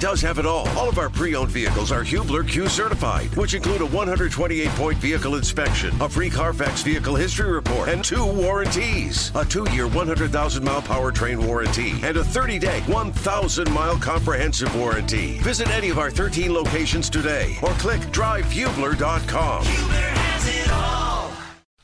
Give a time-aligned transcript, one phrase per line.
[0.00, 0.68] does have it all.
[0.70, 5.94] All of our pre-owned vehicles are Hubler Q certified, which include a 128-point vehicle inspection,
[6.00, 9.32] a free Carfax vehicle history report, and two warranties.
[9.34, 15.38] A two-year 100,000-mile powertrain warranty and a 30-day 1,000-mile comprehensive warranty.
[15.38, 19.64] Visit any of our 13 locations today or click drivehubler.com.
[19.64, 21.32] Hubler has it all.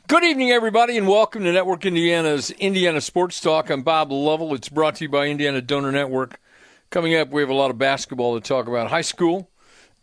[0.07, 3.71] Good evening, everybody, and welcome to Network Indiana's Indiana Sports Talk.
[3.71, 4.53] I'm Bob Lovell.
[4.53, 6.39] It's brought to you by Indiana Donor Network.
[6.95, 9.49] Coming up, we have a lot of basketball to talk about high school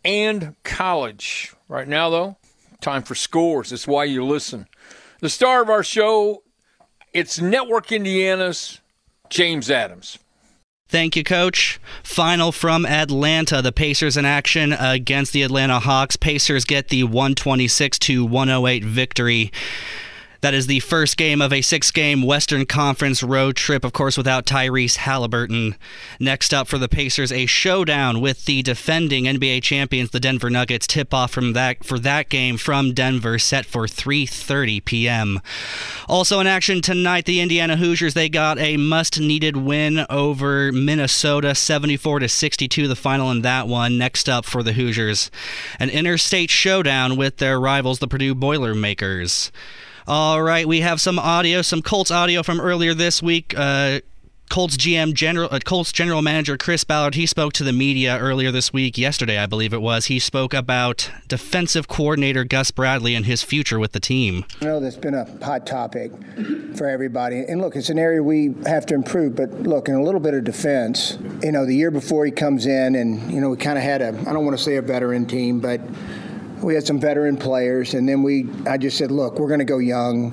[0.05, 1.51] and college.
[1.67, 2.37] Right now, though,
[2.81, 3.71] time for scores.
[3.71, 4.67] That's why you listen.
[5.19, 6.43] The star of our show,
[7.11, 8.79] it's Network Indiana's
[9.31, 10.19] James Adams.
[10.87, 11.79] Thank you, Coach.
[12.03, 13.63] Final from Atlanta.
[13.63, 16.15] The Pacers in action against the Atlanta Hawks.
[16.15, 19.51] Pacers get the 126 to 108 victory.
[20.43, 24.17] That is the first game of a six game Western Conference road trip, of course,
[24.17, 25.75] without Tyrese Halliburton.
[26.19, 30.85] Next up for the Pacers, a showdown with the defending NBA champions, the Denver Nuggets.
[30.85, 35.39] Tip off from that for that game from Denver, set for 3:30 p.m.
[36.09, 42.19] Also in action tonight, the Indiana Hoosiers they got a must-needed win over Minnesota, 74
[42.19, 42.89] to 62.
[42.89, 43.97] The final in that one.
[43.97, 45.31] Next up for the Hoosiers,
[45.79, 49.49] an interstate showdown with their rivals, the Purdue Boilermakers.
[50.05, 53.53] All right, we have some audio, some Colts audio from earlier this week.
[53.57, 54.01] Uh,
[54.49, 58.51] Colts GM general uh, Colts general manager Chris Ballard he spoke to the media earlier
[58.51, 63.25] this week yesterday I believe it was he spoke about defensive coordinator Gus Bradley and
[63.25, 64.45] his future with the team.
[64.61, 66.11] I know that's been a hot topic
[66.75, 70.03] for everybody and look it's an area we have to improve but look in a
[70.03, 73.49] little bit of defense you know the year before he comes in and you know
[73.49, 75.81] we kind of had a I don't want to say a veteran team but
[76.63, 79.65] we had some veteran players, and then we I just said, look, we're going to
[79.65, 80.31] go young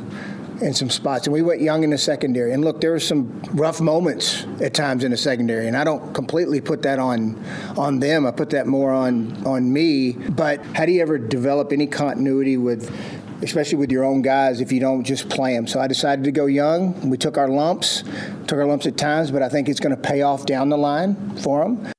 [0.61, 2.53] in some spots, and we went young in the secondary.
[2.53, 6.13] And look, there were some rough moments at times in the secondary, and I don't
[6.15, 7.43] completely put that on
[7.77, 8.27] on them.
[8.27, 10.13] I put that more on on me.
[10.13, 12.95] But how do you ever develop any continuity with?
[13.43, 15.67] Especially with your own guys, if you don't just play them.
[15.67, 17.09] So I decided to go young.
[17.09, 18.05] We took our lumps,
[18.47, 20.77] took our lumps at times, but I think it's going to pay off down the
[20.77, 21.91] line for them.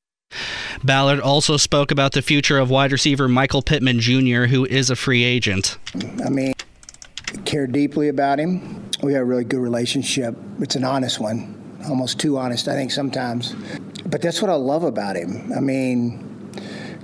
[0.84, 4.96] Ballard also spoke about the future of wide receiver Michael Pittman Jr., who is a
[4.96, 5.78] free agent.
[6.25, 6.53] I mean,
[7.46, 8.90] care deeply about him.
[9.03, 10.36] We have a really good relationship.
[10.59, 13.56] It's an honest one, almost too honest, I think, sometimes.
[14.06, 15.52] But that's what I love about him.
[15.56, 16.31] I mean,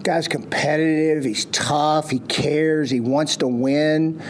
[0.04, 4.22] guy's competitive, he's tough, he cares, he wants to win.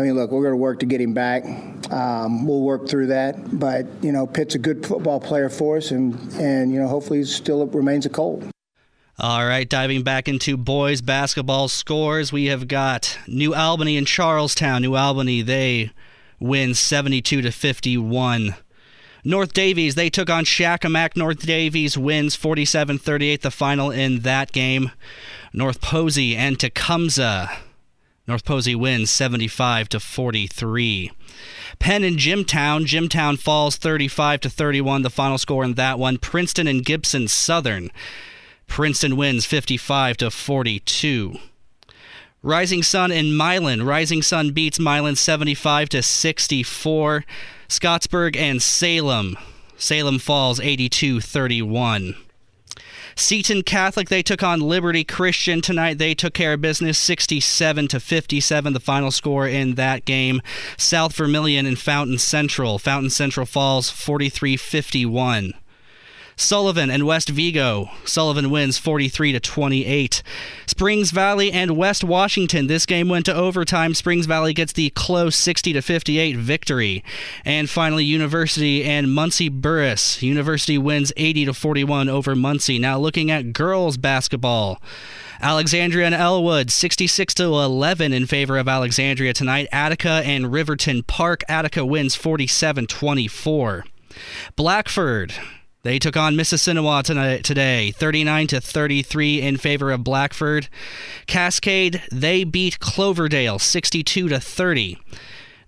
[0.00, 1.44] I mean, look, we're going to work to get him back.
[1.92, 3.58] Um, we'll work through that.
[3.58, 7.18] But, you know, Pitt's a good football player for us, and, and you know, hopefully
[7.18, 8.42] he still remains a Colt.
[9.18, 14.80] All right, diving back into boys basketball scores, we have got New Albany and Charlestown.
[14.80, 15.90] New Albany, they
[16.38, 18.54] win 72 to 51.
[19.22, 21.14] North Daviess, they took on Shakamak.
[21.14, 24.92] North Daviess wins 47 38, the final in that game.
[25.52, 27.50] North Posey and Tecumseh.
[28.30, 31.10] North Posey wins 75 to 43.
[31.80, 32.86] Penn and Jimtown.
[32.86, 36.16] Jimtown falls 35 to 31, the final score in that one.
[36.16, 37.90] Princeton and Gibson Southern.
[38.68, 41.38] Princeton wins 55 to 42.
[42.40, 43.82] Rising Sun in Milan.
[43.82, 47.24] Rising Sun beats Milan 75 to 64.
[47.68, 49.36] Scottsburg and Salem.
[49.76, 52.14] Salem falls 82 31.
[53.14, 55.98] Seton Catholic, they took on Liberty Christian tonight.
[55.98, 60.40] They took care of business 67 to 57, the final score in that game.
[60.76, 62.78] South Vermilion and Fountain Central.
[62.78, 65.54] Fountain Central falls 43 51.
[66.40, 67.90] Sullivan and West Vigo.
[68.04, 70.22] Sullivan wins 43 to 28.
[70.66, 72.66] Springs Valley and West Washington.
[72.66, 73.92] This game went to overtime.
[73.92, 77.04] Springs Valley gets the close 60 to 58 victory.
[77.44, 80.22] And finally University and Muncie Burris.
[80.22, 82.78] University wins 80 to 41 over Muncie.
[82.78, 84.80] Now looking at girls basketball.
[85.42, 89.68] Alexandria and Elwood, 66 to 11 in favor of Alexandria tonight.
[89.72, 91.44] Attica and Riverton Parke.
[91.48, 93.84] Attica wins 47 24.
[94.56, 95.34] Blackford
[95.82, 100.68] they took on Mississinewa tonight, today, 39 to 33 in favor of Blackford.
[101.26, 104.98] Cascade, they beat Cloverdale 62 to 30.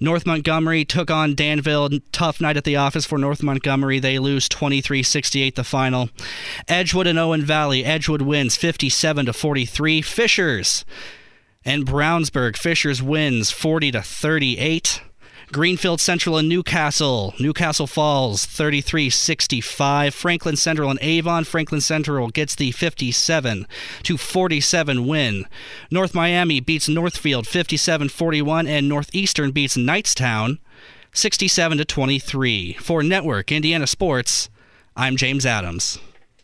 [0.02, 1.88] North Montgomery took on Danville.
[2.10, 4.00] Tough night at the office for North Montgomery.
[4.00, 6.10] They lose 23-68 the final.
[6.66, 7.84] Edgewood and Owen Valley.
[7.84, 10.02] Edgewood wins 57 to 43.
[10.02, 10.84] Fishers
[11.64, 12.56] and Brownsburg.
[12.56, 15.02] Fishers wins 40 to 38.
[15.52, 17.34] Greenfield Central and Newcastle.
[17.38, 20.14] Newcastle Falls 33 65.
[20.14, 21.44] Franklin Central and Avon.
[21.44, 23.66] Franklin Central gets the 57
[24.02, 25.44] to 47 win.
[25.90, 30.58] North Miami beats Northfield 57 41, and Northeastern beats Knightstown
[31.12, 32.72] 67 to 23.
[32.80, 34.48] For Network Indiana Sports,
[34.96, 35.98] I'm James Adams.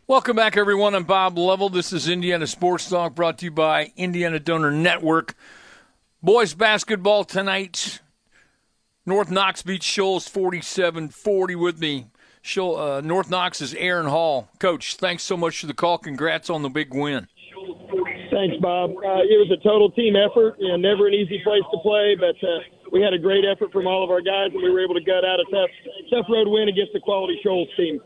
[0.07, 0.95] Welcome back, everyone.
[0.95, 1.71] I'm Bob Lovell.
[1.71, 5.35] This is Indiana Sports Talk brought to you by Indiana Donor Network.
[6.23, 8.01] Boys basketball tonight.
[9.09, 12.09] North Knox beats Shoals 47 40 with me.
[12.57, 14.49] Uh, North Knox is Aaron Hall.
[14.59, 15.97] Coach, thanks so much for the call.
[15.97, 17.27] Congrats on the big win.
[18.31, 18.91] Thanks, Bob.
[18.91, 20.61] Uh, it was a total team effort.
[20.61, 22.61] Know, never an easy place to play, but uh,
[22.93, 25.01] we had a great effort from all of our guys, and we were able to
[25.01, 25.71] gut out a tough,
[26.13, 28.01] tough road win against the quality Shoals team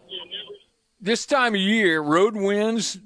[1.02, 2.96] this time of year, road wins,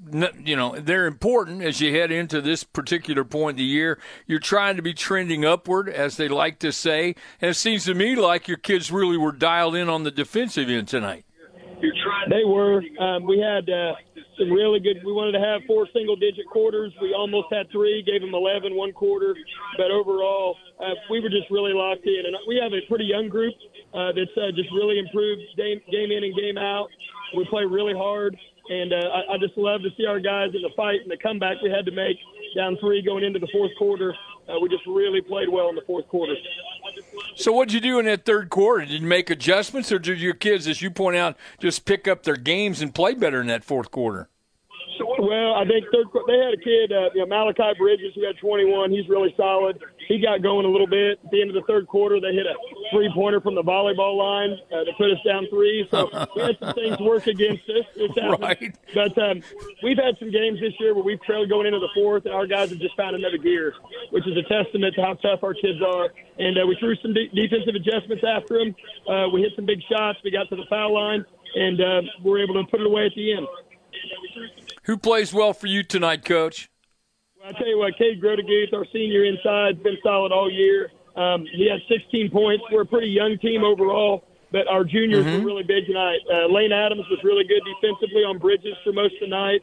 [0.45, 3.99] you know, they're important as you head into this particular point of the year.
[4.27, 7.15] You're trying to be trending upward, as they like to say.
[7.41, 10.69] And it seems to me like your kids really were dialed in on the defensive
[10.69, 11.25] end tonight.
[12.29, 12.83] They were.
[12.99, 13.93] Um, we had uh,
[14.37, 14.97] some really good.
[15.05, 16.93] We wanted to have four single-digit quarters.
[17.01, 18.03] We almost had three.
[18.03, 19.35] Gave them 11 one quarter,
[19.77, 22.23] but overall, uh, we were just really locked in.
[22.25, 23.53] And we have a pretty young group
[23.93, 26.89] uh, that's uh, just really improved game, game in and game out.
[27.35, 28.37] We play really hard,
[28.69, 31.17] and uh, I, I just love to see our guys in the fight and the
[31.17, 32.17] comeback we had to make
[32.55, 34.15] down three going into the fourth quarter.
[34.47, 36.33] Uh, we just really played well in the fourth quarter.
[37.35, 38.85] So, what'd you do in that third quarter?
[38.85, 42.23] Did you make adjustments, or did your kids, as you point out, just pick up
[42.23, 44.29] their games and play better in that fourth quarter?
[45.19, 48.37] Well, I think third they had a kid, uh, you know, Malachi Bridges, who had
[48.37, 48.91] 21.
[48.91, 49.81] He's really solid.
[50.07, 52.19] He got going a little bit at the end of the third quarter.
[52.21, 52.53] They hit a
[52.91, 55.87] three pointer from the volleyball line uh, to put us down three.
[55.91, 57.85] So we had some things work against us.
[58.39, 58.75] Right.
[58.93, 59.41] But um,
[59.83, 62.47] we've had some games this year where we've trailed going into the fourth, and our
[62.47, 63.73] guys have just found another gear,
[64.11, 66.09] which is a testament to how tough our kids are.
[66.39, 68.75] And uh, we threw some de- defensive adjustments after them.
[69.09, 70.19] Uh, we hit some big shots.
[70.23, 71.25] We got to the foul line,
[71.55, 73.47] and uh, we were able to put it away at the end.
[74.87, 76.71] Who plays well for you tonight, Coach?
[77.37, 80.91] Well, I tell you what, Cade Grodeguth, our senior inside, has been solid all year.
[81.17, 82.63] Um, he had 16 points.
[82.71, 84.23] We're a pretty young team overall,
[84.53, 85.43] but our juniors mm-hmm.
[85.43, 86.19] were really big tonight.
[86.31, 89.59] Uh, Lane Adams was really good defensively on Bridges for most of the night.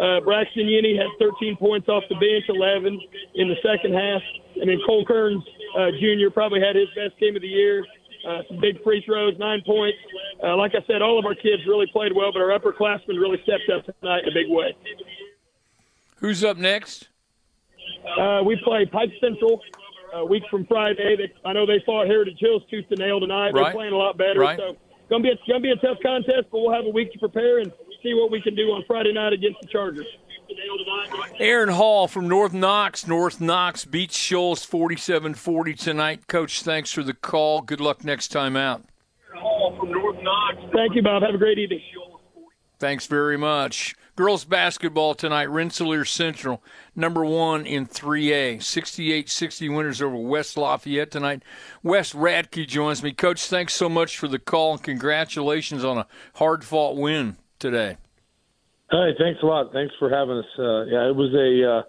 [0.00, 3.00] Uh, Braxton Yinny had 13 points off the bench, 11
[3.34, 4.22] in the second half.
[4.60, 5.42] And then Cole Kearns,
[5.76, 7.84] uh, junior, probably had his best game of the year.
[8.26, 9.98] Uh, some big free throws, nine points.
[10.42, 13.40] Uh, like I said, all of our kids really played well, but our upperclassmen really
[13.42, 14.74] stepped up tonight in a big way.
[16.16, 17.08] Who's up next?
[18.18, 19.60] Uh, we play Pike Central
[20.14, 21.16] a week from Friday.
[21.16, 23.50] They, I know they fought Heritage Hills tooth to nail tonight.
[23.50, 23.64] Right.
[23.64, 24.40] They're playing a lot better.
[24.40, 24.58] Right.
[24.58, 24.76] So
[25.10, 27.58] gonna be a, gonna be a tough contest, but we'll have a week to prepare
[27.58, 27.72] and
[28.02, 30.06] see what we can do on Friday night against the Chargers.
[31.38, 33.06] Aaron Hall from North Knox.
[33.06, 36.26] North Knox beats Shoals 47 40 tonight.
[36.26, 37.62] Coach, thanks for the call.
[37.62, 38.84] Good luck next time out.
[39.34, 40.56] Hall from North Knox.
[40.74, 41.22] Thank you, Bob.
[41.22, 41.80] Have a great evening.
[42.78, 43.96] Thanks very much.
[44.14, 46.60] Girls basketball tonight, Rensselaer Central,
[46.96, 48.60] number one in 3A.
[48.60, 51.44] 68 60 winners over West Lafayette tonight.
[51.84, 53.12] Wes Radtke joins me.
[53.12, 57.96] Coach, thanks so much for the call and congratulations on a hard fought win today.
[58.90, 59.72] Hi, thanks a lot.
[59.72, 60.46] Thanks for having us.
[60.58, 61.82] Uh, yeah, it was a uh,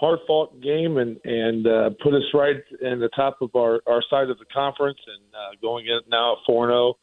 [0.00, 4.02] hard fought game and and uh, put us right in the top of our our
[4.08, 6.76] side of the conference and uh, going in now at four zero.
[6.76, 6.98] Oh.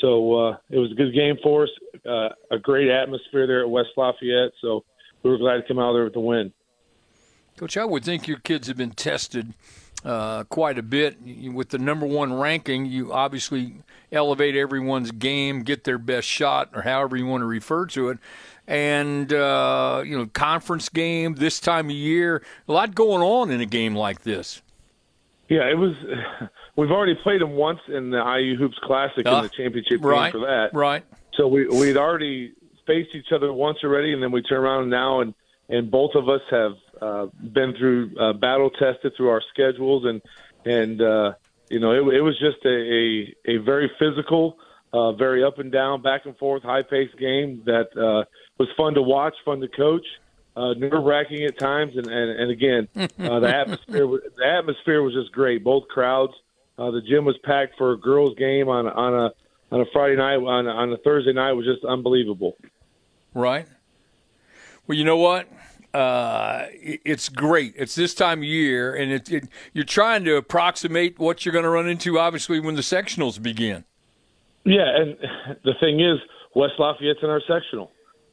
[0.00, 1.70] So uh, it was a good game for us.
[2.06, 4.52] Uh, a great atmosphere there at West Lafayette.
[4.62, 4.84] So
[5.22, 6.52] we were glad to come out there with the win.
[7.56, 9.52] Coach, I would think your kids have been tested
[10.04, 11.16] uh, quite a bit.
[11.52, 13.74] With the number one ranking, you obviously
[14.12, 18.18] elevate everyone's game, get their best shot, or however you want to refer to it
[18.70, 22.42] and uh, you know conference game this time of year.
[22.68, 24.62] A lot going on in a game like this.
[25.48, 25.94] Yeah, it was.
[26.76, 30.32] We've already played them once in the IU Hoops Classic uh, in the championship right,
[30.32, 30.72] game for that.
[30.72, 31.04] Right.
[31.36, 32.54] So we we'd already
[32.86, 35.34] faced each other once already, and then we turn around now and
[35.68, 40.22] and both of us have uh, been through uh, battle tested through our schedules and
[40.64, 41.32] and uh,
[41.68, 44.58] you know it, it was just a, a a very physical,
[44.92, 48.24] uh, very up and down, back and forth, high paced game that uh,
[48.58, 50.06] was fun to watch, fun to coach,
[50.56, 55.14] uh, nerve wracking at times, and and, and again, uh, the atmosphere the atmosphere was
[55.14, 55.64] just great.
[55.64, 56.34] Both crowds,
[56.78, 59.30] uh, the gym was packed for a girls' game on on a
[59.74, 62.56] on a Friday night on on a Thursday night was just unbelievable.
[63.32, 63.66] Right.
[64.86, 65.48] Well, you know what?
[65.92, 67.74] Uh, it's great.
[67.76, 71.64] It's this time of year, and it, it, you're trying to approximate what you're going
[71.64, 73.84] to run into, obviously, when the sectionals begin.
[74.64, 75.16] Yeah, and
[75.64, 76.18] the thing is,
[76.54, 77.90] West Lafayette's in our sectional.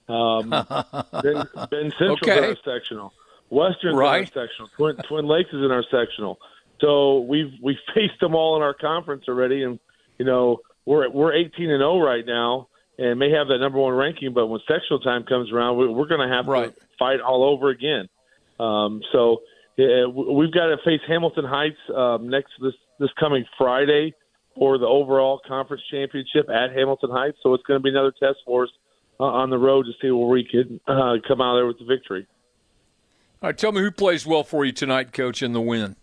[0.07, 0.49] Um,
[1.23, 2.37] ben, ben Central's okay.
[2.37, 3.13] in our sectional.
[3.49, 4.17] Western's right.
[4.17, 4.69] in our sectional.
[4.75, 6.39] Twin, Twin Lakes is in our sectional.
[6.79, 9.79] So we've we faced them all in our conference already, and
[10.17, 13.93] you know we're we're 18 and 0 right now, and may have that number one
[13.93, 14.33] ranking.
[14.33, 16.73] But when sectional time comes around, we, we're going to have right.
[16.73, 18.07] to fight all over again.
[18.59, 19.41] Um, so
[19.77, 24.13] we've got to face Hamilton Heights um, next this this coming Friday
[24.55, 27.37] for the overall conference championship at Hamilton Heights.
[27.43, 28.69] So it's going to be another test for us
[29.19, 31.85] uh, on the road to see where we can uh, come out there with the
[31.85, 32.25] victory.
[33.41, 35.95] All right, tell me who plays well for you tonight, Coach, in the win.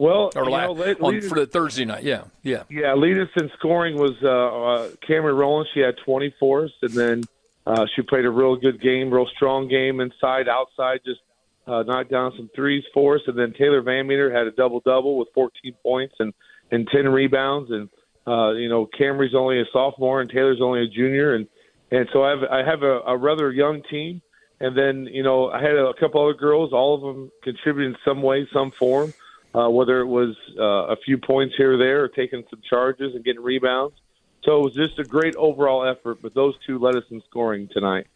[0.00, 2.62] Well, or you la- know, on, for the Thursday night, yeah, yeah.
[2.70, 5.68] Yeah, lead us in scoring was uh, uh, Cameron Rowland.
[5.74, 7.24] She had 20 for and then
[7.66, 11.20] uh, she played a real good game, real strong game inside, outside, just
[11.66, 13.20] uh, knocked down some threes for us.
[13.26, 16.32] And then Taylor Van Meter had a double double with 14 points and
[16.70, 17.70] and 10 rebounds.
[17.70, 17.90] And
[18.26, 21.46] uh, you know, Camry's only a sophomore, and Taylor's only a junior, and
[21.90, 24.22] and so I have I have a, a rather young team.
[24.60, 27.98] And then you know, I had a couple other girls, all of them contributing in
[28.02, 29.12] some way, some form
[29.54, 33.14] uh, whether it was uh, a few points here or there, or taking some charges
[33.14, 33.96] and getting rebounds.
[34.44, 36.22] So it was just a great overall effort.
[36.22, 38.06] But those two led us in scoring tonight.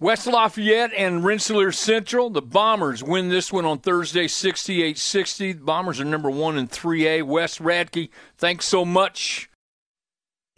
[0.00, 2.30] West Lafayette and Rensselaer Central.
[2.30, 5.52] The Bombers win this one on Thursday, 68 60.
[5.54, 7.24] The Bombers are number one in 3A.
[7.24, 9.50] Wes Radtke, thanks so much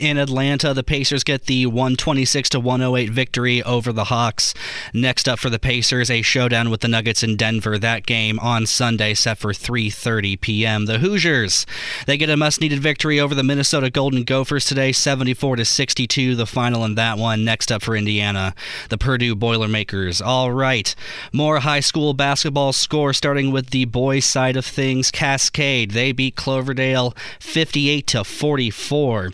[0.01, 0.73] in Atlanta.
[0.75, 4.55] The Pacers get the 126 to 108 victory over the Hawks.
[4.93, 7.79] Next up for the Pacers, a showdown with the Nuggets in Denver.
[7.79, 10.87] That game on Sunday set for 3:30 p.m.
[10.87, 11.67] The Hoosiers,
[12.07, 16.35] they get a must-needed victory over the Minnesota Golden Gophers today, 74 to 62.
[16.35, 17.45] The final in that one.
[17.45, 18.55] Next up for Indiana,
[18.89, 20.23] the Purdue Boilermakers.
[20.23, 20.95] All right,
[21.33, 25.11] more high school basketball score starting with the boys side of things.
[25.11, 29.33] Cascade, they beat Cloverdale 58 to 44.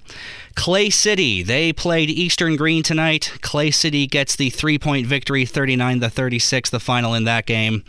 [0.57, 3.39] Clay City, they played Eastern Green tonight.
[3.43, 7.85] Clay City gets the three point victory, 39 to 36, the final in that game.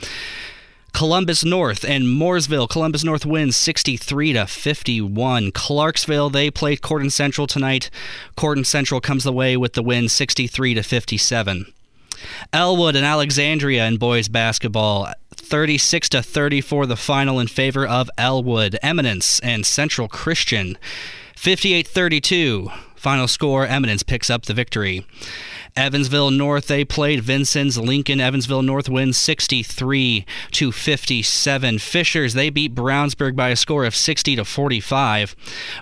[0.93, 2.69] Columbus North and Mooresville.
[2.69, 5.51] Columbus North wins 63 to 51.
[5.51, 7.89] Clarksville, they played Corydon Central tonight.
[8.36, 11.71] Corydon Central comes away with the win 63 to 57.
[12.51, 15.12] Elwood and Alexandria in boys basketball.
[15.36, 18.77] 36 to 34 the final in favor of Elwood.
[18.81, 20.77] Eminence and Central Christian
[21.38, 22.72] 58 32.
[22.96, 25.06] Final score Eminence picks up the victory.
[25.75, 28.20] Evansville North, they played Vincennes Lincoln.
[28.20, 31.77] Evansville North wins 63 to 57.
[31.77, 35.36] Fishers, they beat Brownsburg by a score of 60 to 45.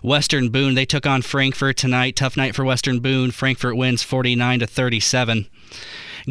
[0.03, 2.17] Western Boone, they took on Frankfort tonight.
[2.17, 3.31] Tough night for Western Boone.
[3.31, 5.47] Frankfort wins 49 to 37.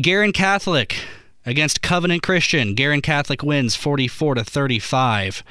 [0.02, 0.98] Guerin Catholic
[1.46, 2.74] against Covenant Christian.
[2.74, 5.42] Guerin Catholic wins 44 to 35.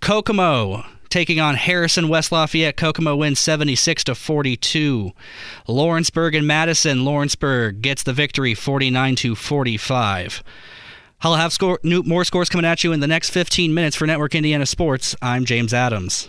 [0.00, 0.84] Kokomo
[1.16, 2.76] taking on Harrison West Lafayette.
[2.76, 5.12] Kokomo wins 76 to 42.
[5.66, 7.06] Lawrenceburg and Madison.
[7.06, 10.44] Lawrenceburg gets the victory 49 to 45.
[11.22, 14.06] I'll have score, new, more scores coming at you in the next 15 minutes for
[14.06, 15.16] Network Indiana Sports.
[15.22, 16.28] I'm James Adams.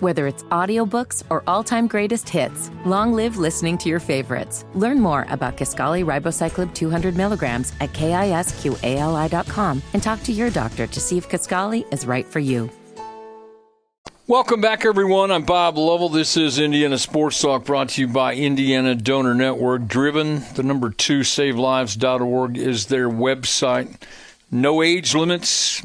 [0.00, 4.66] Whether it's audiobooks or all-time greatest hits, long live listening to your favorites.
[4.74, 11.00] Learn more about Kisqali Ribociclib 200 milligrams at kisqali.com and talk to your doctor to
[11.00, 12.68] see if Kisqali is right for you.
[14.26, 15.30] Welcome back, everyone.
[15.30, 16.08] I'm Bob Lovell.
[16.08, 19.86] This is Indiana Sports Talk brought to you by Indiana Donor Network.
[19.86, 24.00] Driven, the number two, savelives.org is their website.
[24.50, 25.82] No age limits,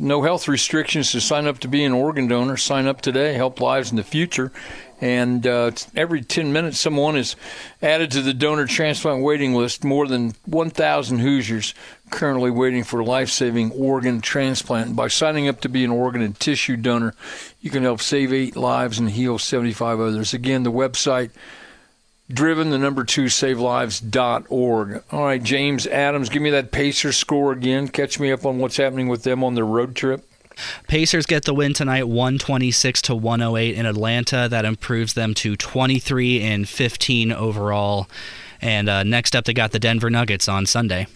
[0.00, 2.56] no health restrictions to sign up to be an organ donor.
[2.56, 4.50] Sign up today, help lives in the future.
[5.02, 7.34] And uh, every 10 minutes, someone is
[7.82, 9.82] added to the donor transplant waiting list.
[9.82, 11.74] More than 1,000 Hoosiers
[12.10, 14.94] currently waiting for life saving organ transplant.
[14.94, 17.16] By signing up to be an organ and tissue donor,
[17.60, 20.32] you can help save eight lives and heal 75 others.
[20.32, 21.30] Again, the website
[22.30, 27.88] driven the number two savelives.org all right james adams give me that pacer score again
[27.88, 30.24] catch me up on what's happening with them on their road trip
[30.88, 36.42] Pacers get the win tonight 126 to 108 in Atlanta that improves them to 23
[36.42, 38.08] and 15 overall
[38.60, 41.06] and uh, next up they got the Denver Nuggets on Sunday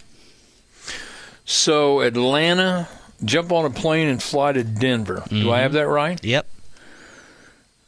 [1.45, 2.87] so Atlanta
[3.23, 5.41] jump on a plane and fly to Denver mm-hmm.
[5.41, 6.47] do I have that right yep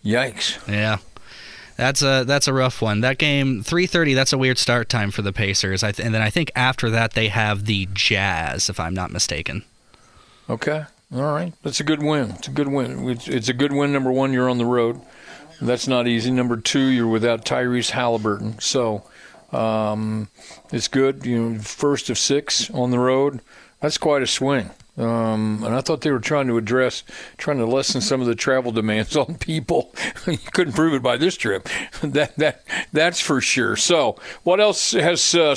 [0.03, 0.97] yikes yeah
[1.79, 2.99] that's a that's a rough one.
[2.99, 4.13] That game, 3:30.
[4.13, 5.79] That's a weird start time for the Pacers.
[5.79, 9.63] Th- and then I think after that they have the Jazz, if I'm not mistaken.
[10.49, 11.53] Okay, all right.
[11.63, 12.31] That's a good win.
[12.31, 13.09] It's a good win.
[13.09, 13.91] It's, a good win.
[13.91, 15.01] Number one, you're on the road.
[15.61, 16.31] That's not easy.
[16.31, 18.59] Number two, you're without Tyrese Halliburton.
[18.59, 19.03] So
[19.51, 20.29] um,
[20.71, 21.25] it's good.
[21.25, 23.41] You know, first of six on the road.
[23.81, 24.69] That's quite a swing.
[24.99, 27.03] Um, and I thought they were trying to address,
[27.37, 29.95] trying to lessen some of the travel demands on people.
[30.27, 31.69] you couldn't prove it by this trip.
[32.03, 33.77] that that that's for sure.
[33.77, 35.55] So, what else has uh,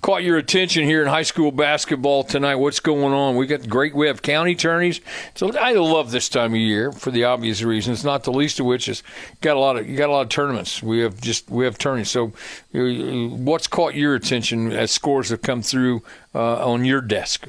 [0.00, 2.54] caught your attention here in high school basketball tonight?
[2.54, 3.34] What's going on?
[3.34, 3.96] We got great.
[3.96, 5.00] We have county tourneys.
[5.34, 8.04] So I love this time of year for the obvious reasons.
[8.04, 9.02] Not the least of which is
[9.40, 10.84] got a lot of you got a lot of tournaments.
[10.84, 12.10] We have just we have tournaments.
[12.10, 12.32] So,
[12.74, 17.48] uh, what's caught your attention as scores have come through uh, on your desk?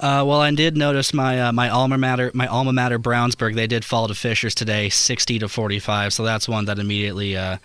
[0.00, 3.54] Uh, well, I did notice my uh, my alma mater, my alma mater, Brownsburg.
[3.54, 6.12] They did fall to Fishers today, sixty to forty-five.
[6.12, 7.58] So that's one that immediately uh,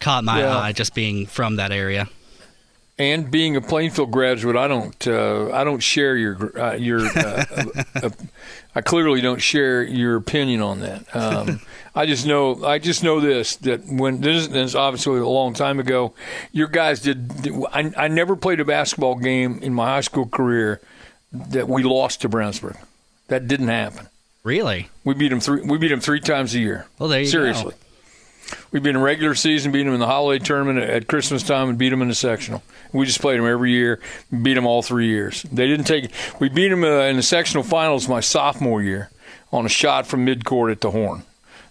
[0.00, 0.58] caught my Yeah.
[0.58, 2.08] eye, just being from that area.
[2.98, 7.44] And being a Plainfield graduate, I don't uh, I don't share your uh, your uh,
[8.02, 8.10] uh,
[8.74, 11.14] I clearly don't share your opinion on that.
[11.14, 11.60] Um,
[11.94, 15.78] I just know I just know this that when this is obviously a long time
[15.78, 16.14] ago,
[16.52, 17.30] your guys did.
[17.70, 20.80] I, I never played a basketball game in my high school career
[21.50, 22.76] that we lost to Brownsburg.
[23.28, 24.08] That didn't happen.
[24.44, 24.88] Really?
[25.04, 25.62] We beat them three.
[25.62, 26.86] We beat them three times a year.
[26.98, 27.30] Well, there you go.
[27.30, 27.74] Seriously.
[28.70, 31.68] We beat them regular season, beat them in the holiday tournament at- at Christmas time,
[31.68, 32.62] and beat them in the sectional.
[32.92, 33.98] We just played them every year,
[34.42, 35.42] beat them all three years.
[35.52, 36.10] They didn't take.
[36.38, 39.10] We beat them uh, in the sectional finals my sophomore year
[39.52, 41.24] on a shot from midcourt at the horn.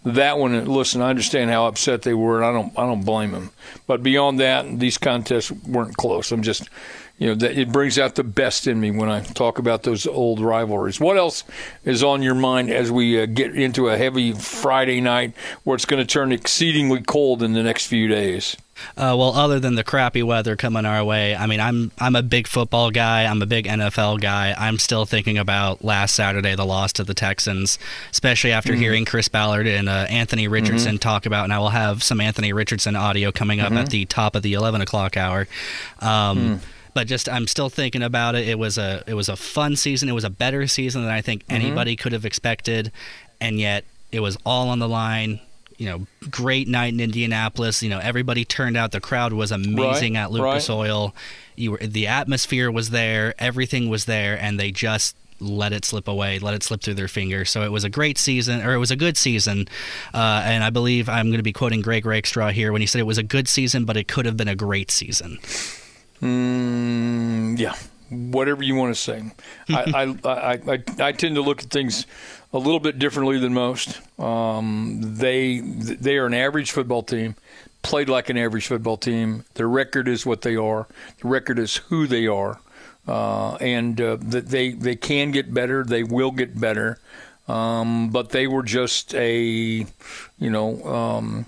[0.03, 3.31] That one, listen, I understand how upset they were, and I don't, I don't blame
[3.31, 3.51] them.
[3.87, 6.31] But beyond that, these contests weren't close.
[6.31, 6.69] I'm just,
[7.17, 10.05] you know, that it brings out the best in me when I talk about those
[10.05, 10.99] old rivalries.
[10.99, 11.43] What else
[11.85, 15.85] is on your mind as we uh, get into a heavy Friday night where it's
[15.85, 18.57] going to turn exceedingly cold in the next few days?
[18.97, 22.21] Uh, well, other than the crappy weather coming our way, I mean, I'm I'm a
[22.21, 23.23] big football guy.
[23.23, 24.53] I'm a big NFL guy.
[24.57, 27.79] I'm still thinking about last Saturday, the loss to the Texans,
[28.11, 31.45] especially after hearing Chris Ballard and uh, Anthony Richardson talk about.
[31.45, 34.53] And I will have some Anthony Richardson audio coming up at the top of the
[34.53, 35.47] 11 o'clock hour.
[35.99, 36.59] Um,
[36.95, 38.47] But just, I'm still thinking about it.
[38.47, 40.09] It was a it was a fun season.
[40.09, 42.91] It was a better season than I think anybody could have expected,
[43.39, 45.41] and yet it was all on the line
[45.77, 47.83] you know, great night in Indianapolis.
[47.83, 48.91] You know, everybody turned out.
[48.91, 50.75] The crowd was amazing Right, at Lucas right.
[50.75, 51.15] Oil.
[51.55, 56.07] You were the atmosphere was there, everything was there, and they just let it slip
[56.07, 57.49] away, let it slip through their fingers.
[57.49, 59.67] So it was a great season, or it was a good season.
[60.13, 62.99] Uh, and I believe I'm going to be quoting Greg Rakestraw here when he said
[62.99, 65.39] it was a good season, but it could have been a great season.
[66.21, 67.75] Mm, yeah,
[68.09, 69.23] whatever you want to say.
[69.69, 69.83] I,
[70.23, 72.05] I, I, I, I tend to look at things
[72.53, 73.99] a little bit differently than most.
[74.19, 77.35] Um, they they are an average football team,
[77.81, 79.43] played like an average football team.
[79.55, 80.87] Their record is what they are.
[81.21, 82.59] The record is who they are,
[83.07, 85.83] uh, and uh, that they they can get better.
[85.83, 86.99] They will get better.
[87.47, 89.85] Um, but they were just a,
[90.39, 91.45] you know, um,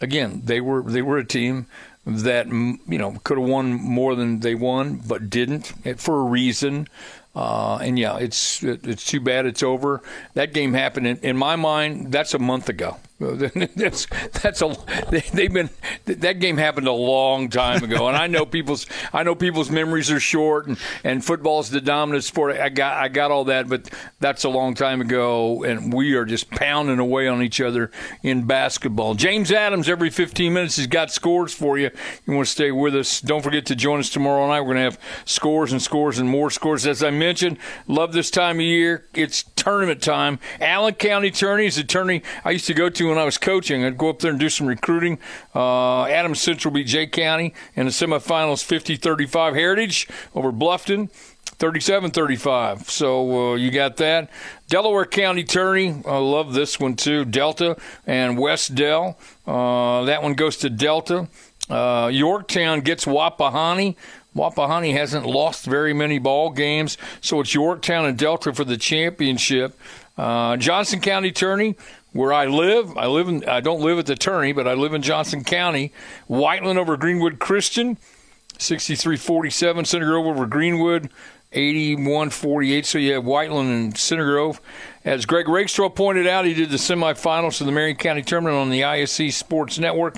[0.00, 1.66] again, they were they were a team
[2.06, 6.24] that you know could have won more than they won, but didn't eh, for a
[6.24, 6.88] reason.
[7.34, 10.02] Uh, and yeah, it's it, it's too bad it's over.
[10.34, 12.12] That game happened in, in my mind.
[12.12, 12.96] That's a month ago.
[13.18, 14.06] that's
[14.42, 14.76] that's a
[15.10, 15.70] they, they've been
[16.04, 20.10] that game happened a long time ago, and I know people's I know people's memories
[20.10, 22.56] are short, and and football's the dominant sport.
[22.56, 23.88] I got I got all that, but
[24.20, 27.90] that's a long time ago, and we are just pounding away on each other
[28.22, 29.14] in basketball.
[29.14, 31.90] James Adams every 15 minutes he's got scores for you.
[32.26, 33.22] You want to stay with us?
[33.22, 34.60] Don't forget to join us tomorrow night.
[34.60, 36.86] We're going to have scores and scores and more scores.
[36.86, 39.06] As I mentioned, love this time of year.
[39.14, 40.38] It's tournament time.
[40.60, 43.84] Allen County Tourney is a tourney I used to go to when I was coaching.
[43.84, 45.18] I'd go up there and do some recruiting.
[45.54, 51.10] Uh, Adams Central beat Jay County in the semifinals 50 35 Heritage over Bluffton.
[51.58, 52.90] 37 35.
[52.90, 54.28] So uh, you got that.
[54.68, 56.02] Delaware County Tourney.
[56.06, 57.24] I love this one too.
[57.24, 59.16] Delta and Wes-Del.
[59.46, 61.28] Uh, that one goes to Delta.
[61.70, 63.96] Uh, Yorktown gets Wapahani.
[64.36, 69.78] Wapahani hasn't lost very many ball games, so it's Yorktown and Delta for the championship.
[70.18, 71.74] Uh, Johnson County Tourney,
[72.16, 73.44] where I live, I live in.
[73.48, 75.92] I don't live at the Tourney, but I live in Johnson County.
[76.26, 77.98] Whiteland over Greenwood Christian.
[78.58, 81.10] 63-47 Center Grove over Greenwood
[81.52, 84.62] 81-48 so you have Whiteland and Center Grove
[85.04, 88.70] as Greg Rakestraw pointed out he did the semifinals of the Marion County Tournament on
[88.70, 90.16] the ISC Sports Network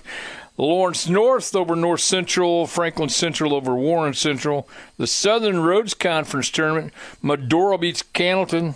[0.58, 4.68] Lawrence North over North Central, Franklin Central over Warren Central.
[4.96, 8.74] The Southern Roads Conference Tournament, Medora beats Cannelton.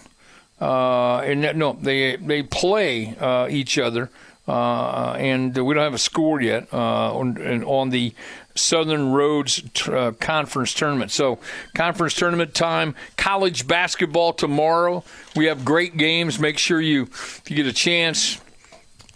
[0.62, 4.08] Uh, and that, no, they they play uh, each other,
[4.46, 8.14] uh, and we don't have a score yet uh, on, on the
[8.54, 11.10] Southern Roads uh, Conference Tournament.
[11.10, 11.40] So,
[11.74, 12.94] conference tournament time.
[13.16, 15.02] College basketball tomorrow.
[15.34, 16.38] We have great games.
[16.38, 18.40] Make sure you, if you get a chance,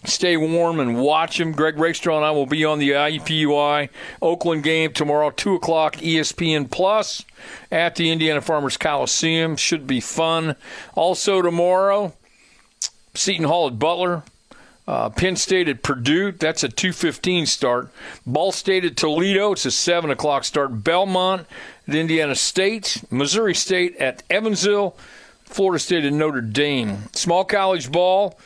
[0.07, 1.51] stay warm and watch them.
[1.51, 3.89] Greg Rakestraw and I will be on the IUPUI
[4.21, 7.23] Oakland game tomorrow, 2 o'clock, ESPN Plus
[7.71, 9.55] at the Indiana Farmers Coliseum.
[9.55, 10.55] Should be fun.
[10.95, 12.13] Also, tomorrow,
[13.13, 14.23] Seton Hall at Butler.
[14.87, 17.89] Uh, Penn State at Purdue, that's a 2:15 start.
[18.25, 20.81] Ball State at Toledo, it's a 7 o'clock start.
[20.81, 21.45] Belmont
[21.89, 24.95] at Indiana State, Missouri State at Evansville,
[25.43, 27.09] Florida State at Notre Dame.
[27.11, 28.39] Small college ball,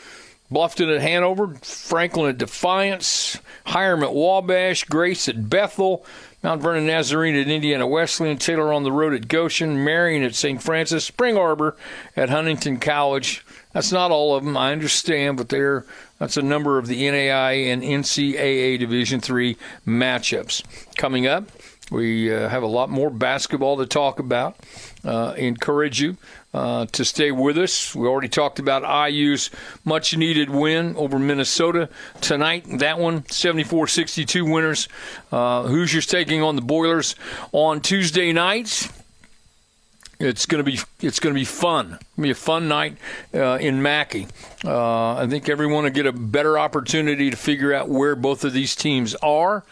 [0.52, 6.06] Bluffton at Hanover, Franklin at Defiance, Hiram at Wabash, Grace at Bethel,
[6.44, 10.62] Mount Vernon Nazarene at Indiana Wesleyan, Taylor on the road at Goshen, Marion at St.
[10.62, 11.78] Francis, Spring Arbor
[12.16, 13.46] at Huntington College.
[13.74, 15.86] That's not all of them, I understand, but there
[16.18, 20.64] that's a number of the NAI and NCAA Division three matchups
[20.96, 21.50] coming up.
[21.90, 24.56] We uh, have a lot more basketball to talk about.
[25.04, 26.18] Uh, encourage you
[26.54, 27.96] uh, to stay with us.
[27.96, 29.50] We already talked about IU's
[29.86, 32.66] much needed win over Minnesota tonight.
[32.80, 34.88] That one, 74 62 winners.
[35.32, 37.16] Uh, Hoosiers taking on the Boilers
[37.52, 38.90] on Tuesday night.
[40.20, 41.98] It's gonna be it's gonna be fun.
[42.14, 42.98] It'll be a fun night
[43.34, 44.28] uh, in Mackey.
[44.64, 48.54] Uh, I think everyone will get a better opportunity to figure out where both of
[48.54, 49.64] these teams are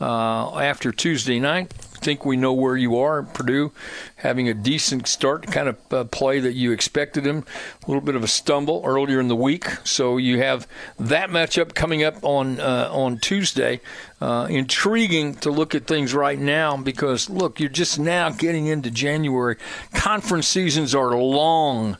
[0.00, 1.72] uh, after Tuesday night.
[1.98, 3.24] I think we know where you are.
[3.24, 3.72] Purdue
[4.16, 7.44] having a decent start, kind of uh, play that you expected them.
[7.82, 11.74] A little bit of a stumble earlier in the week, so you have that matchup
[11.74, 13.80] coming up on uh, on Tuesday.
[14.20, 18.90] Uh, intriguing to look at things right now because look, you're just now getting into
[18.90, 19.56] January.
[19.92, 21.96] Conference seasons are long.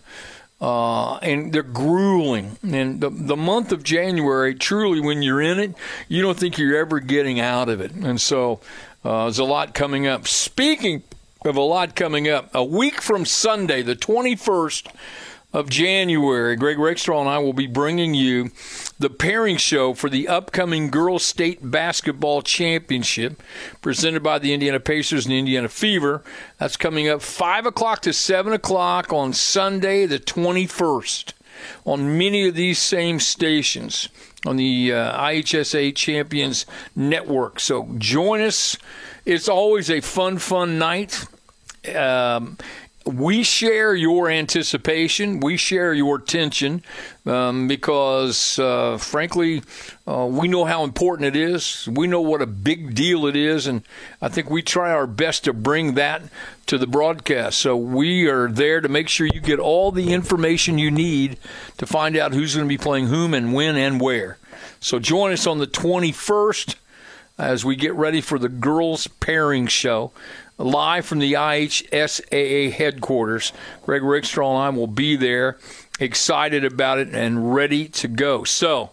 [0.61, 2.59] Uh, and they're grueling.
[2.62, 5.75] And the, the month of January, truly, when you're in it,
[6.09, 7.92] you don't think you're ever getting out of it.
[7.92, 8.61] And so
[9.05, 10.27] uh, there's a lot coming up.
[10.27, 11.05] Speaking
[11.44, 14.92] of a lot coming up, a week from Sunday, the 21st
[15.53, 18.51] of January, Greg Rakestraw and I will be bringing you
[18.99, 23.43] the pairing show for the upcoming Girls State Basketball Championship
[23.81, 26.23] presented by the Indiana Pacers and the Indiana Fever.
[26.59, 31.33] That's coming up 5 o'clock to 7 o'clock on Sunday, the 21st,
[31.87, 34.11] on many of these same stations
[34.45, 37.59] on the uh, IHSA Champions Network.
[37.59, 38.77] So join us.
[39.25, 41.27] It's always a fun, fun night.
[41.95, 42.59] Um,
[43.09, 45.40] we share your anticipation.
[45.40, 46.83] We share your tension
[47.27, 49.62] um, because, uh, frankly,
[50.07, 51.88] uh, we know how important it is.
[51.90, 53.83] We know what a big deal it is, and
[54.21, 56.23] I think we try our best to bring that
[56.66, 57.59] to the broadcast.
[57.59, 61.38] So we are there to make sure you get all the information you need
[61.79, 64.38] to find out who's going to be playing whom and when and where.
[64.81, 66.77] So join us on the 21st
[67.38, 70.12] as we get ready for the girls pairing show
[70.59, 73.53] live from the IHSAA headquarters.
[73.85, 75.57] Greg Rakestraw and I will be there,
[76.01, 78.44] excited about it and ready to go.
[78.44, 78.90] So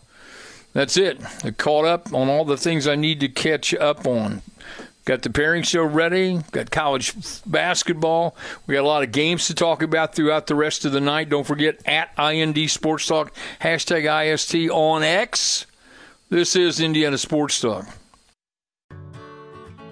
[0.74, 1.20] that's it.
[1.44, 4.42] I caught up on all the things I need to catch up on.
[5.06, 6.42] Got the pairing show ready.
[6.52, 7.14] Got college
[7.46, 8.36] basketball.
[8.66, 11.30] We got a lot of games to talk about throughout the rest of the night.
[11.30, 15.68] Don't forget at IND Sports Talk, hashtag IST on X.
[16.30, 17.86] This is Indiana Sports Talk.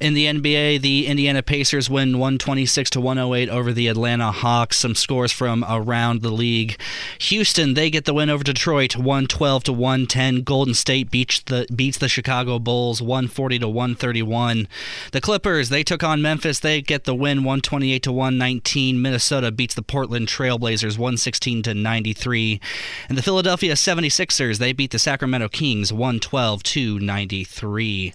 [0.00, 4.78] In the NBA, the Indiana Pacers win 126 to 108 over the Atlanta Hawks.
[4.78, 6.76] Some scores from around the league.
[7.20, 10.42] Houston, they get the win over Detroit 112 to 110.
[10.42, 14.66] Golden State beats the beats the Chicago Bulls 140 to 131.
[15.12, 16.58] The Clippers, they took on Memphis.
[16.58, 19.00] They get the win 128 to 119.
[19.00, 22.60] Minnesota beats the Portland Trailblazers 116 to 93.
[23.08, 28.14] And the Philadelphia 76ers, they beat the Sacramento Kings 112 to 93.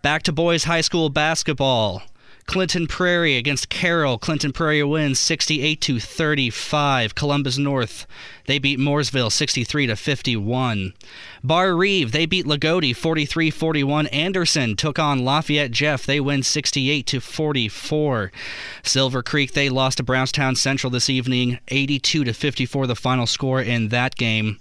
[0.00, 2.02] Back to boys high school basketball.
[2.44, 4.18] Clinton Prairie against Carroll.
[4.18, 7.14] Clinton Prairie wins 68 to 35.
[7.14, 8.06] Columbus North
[8.44, 10.92] they beat Mooresville 63 to 51.
[11.42, 14.12] Barr-Reeve they beat Loogootee 43-41.
[14.12, 16.04] Anderson took on Lafayette Jeff.
[16.04, 18.30] They win 68 to 44.
[18.82, 23.62] Silver Creek they lost to Brownstown Central this evening 82 to 54 the final score
[23.62, 24.60] in that game.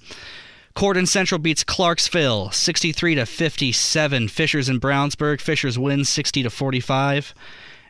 [0.76, 4.28] Corydon Central beats Clarksville 63 to 57.
[4.28, 5.40] Fishers and Brownsburg.
[5.40, 7.34] Fishers win 60 to 45.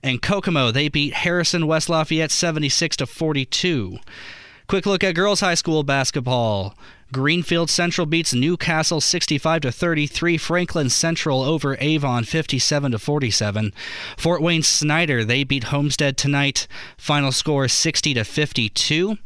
[0.03, 3.97] And Kokomo they beat Harrison West Lafayette 76 to 42.
[4.67, 6.75] Quick look at girls high school basketball.
[7.11, 10.37] Greenfield Central beats Newcastle 65 to 33.
[10.37, 13.73] Franklin Central over Avon 57 to 47.
[14.15, 16.67] Fort Wayne Snyder they beat Homestead tonight.
[16.97, 19.17] Final score 60 to 52.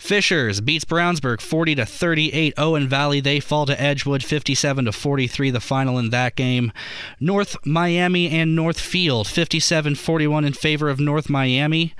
[0.00, 2.54] Fishers beats Brownsburg 40 to 38.
[2.56, 6.72] Owen Valley they fall to Edgewood 57 to 43 the final in that game.
[7.20, 11.94] North Miami and Northfield 57-41 in favor of North Miami.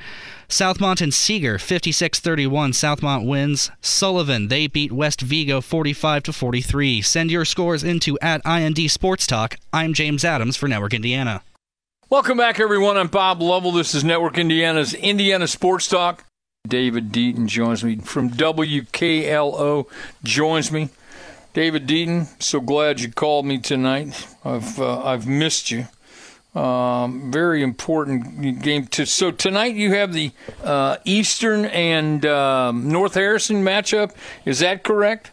[0.49, 3.71] Southmont and Seeger 56-31 Southmont wins.
[3.83, 7.03] Sullivan they beat West Vigo 45 to 43.
[7.03, 9.57] Send your scores into at IND Sports Talk.
[9.75, 11.43] I'm James Adams for Network Indiana.
[12.09, 12.97] Welcome back everyone.
[12.97, 13.73] I'm Bob Lovell.
[13.73, 16.25] This is Network Indiana's Indiana Sports Talk.
[16.71, 19.89] David Deaton joins me from WKLO.
[20.23, 20.91] Joins me,
[21.53, 22.29] David Deaton.
[22.41, 24.27] So glad you called me tonight.
[24.45, 25.87] I've uh, I've missed you.
[26.55, 28.87] Um, very important game.
[28.89, 34.15] To, so tonight you have the uh, Eastern and um, North Harrison matchup.
[34.45, 35.31] Is that correct?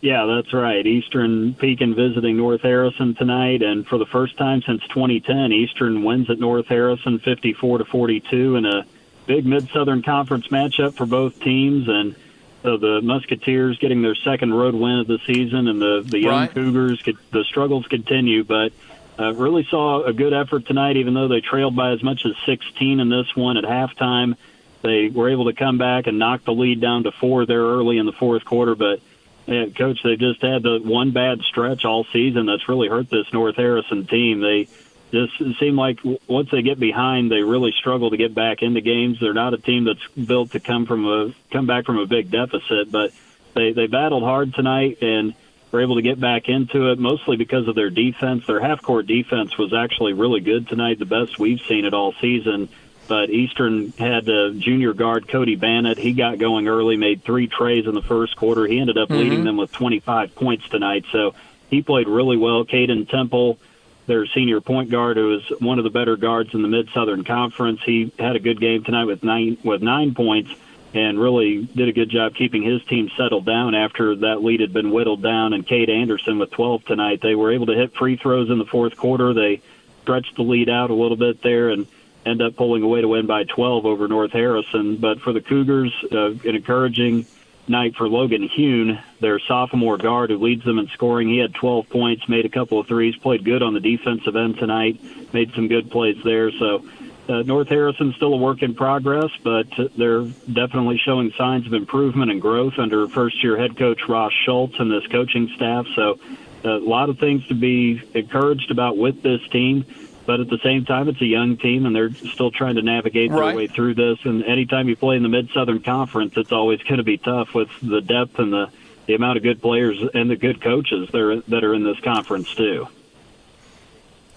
[0.00, 0.86] Yeah, that's right.
[0.86, 6.28] Eastern Pekin visiting North Harrison tonight, and for the first time since 2010, Eastern wins
[6.30, 8.86] at North Harrison 54 to 42 in a
[9.26, 11.88] big Mid Southern Conference matchup for both teams.
[11.88, 12.14] And
[12.62, 16.32] so the Musketeers getting their second road win of the season, and the the young
[16.32, 16.50] Right.
[16.50, 17.02] Cougars.
[17.02, 18.72] Could, the struggles continue, but
[19.18, 22.32] uh, really saw a good effort tonight, even though they trailed by as much as
[22.44, 24.36] 16 in this one at halftime.
[24.82, 27.98] They were able to come back and knock the lead down to four there early
[27.98, 29.00] in the fourth quarter, but
[29.46, 33.32] yeah, coach, they just had the one bad stretch all season that's really hurt this
[33.32, 34.40] North Harrison team.
[34.40, 34.68] They
[35.16, 38.80] just it seem like once they get behind, they really struggle to get back into
[38.80, 39.18] games.
[39.20, 42.30] They're not a team that's built to come from a come back from a big
[42.30, 43.12] deficit, but
[43.54, 45.34] they they battled hard tonight and
[45.72, 48.46] were able to get back into it, mostly because of their defense.
[48.46, 52.12] Their half court defense was actually really good tonight, the best we've seen it all
[52.20, 52.68] season.
[53.08, 55.98] But Eastern had uh, junior guard Cody Bannett.
[55.98, 58.66] He got going early, made three trays in the first quarter.
[58.66, 61.04] He ended up leading them with 25 points tonight.
[61.12, 61.34] So
[61.70, 62.64] he played really well.
[62.64, 63.58] Caden Temple,
[64.06, 67.24] their senior point guard, who is one of the better guards in the Mid Southern
[67.24, 70.50] Conference, he had a good game tonight with nine with nine points
[70.94, 74.72] and really did a good job keeping his team settled down after that lead had
[74.72, 75.52] been whittled down.
[75.52, 77.20] And Kate Anderson with 12 tonight.
[77.20, 79.34] They were able to hit free throws in the fourth quarter.
[79.34, 79.60] They
[80.02, 81.86] stretched the lead out a little bit there and
[82.24, 84.96] end up pulling away to win by 12 over North Harrison.
[84.96, 87.26] But for the Cougars, uh, an encouraging
[87.68, 91.28] night for Logan Hune, their sophomore guard who leads them in scoring.
[91.28, 94.58] He had 12 points, made a couple of threes, played good on the defensive end
[94.58, 95.00] tonight,
[95.32, 96.50] made some good plays there.
[96.52, 96.84] So
[97.28, 102.30] uh, North Harrison's still a work in progress, but they're definitely showing signs of improvement
[102.30, 105.86] and growth under first year head coach Ross Schultz and this coaching staff.
[105.96, 106.20] So
[106.64, 109.84] a lot of things to be encouraged about with this team.
[110.26, 113.30] But at the same time, it's a young team, and they're still trying to navigate
[113.30, 113.56] their Right.
[113.56, 114.18] way through this.
[114.24, 117.54] And anytime you play in the Mid Southern Conference, it's always going to be tough
[117.54, 118.68] with the depth and the,
[119.06, 122.00] the amount of good players and the good coaches that are, that are in this
[122.00, 122.88] conference, too.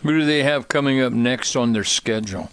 [0.04, 2.52] Who do they have coming up next on their schedule?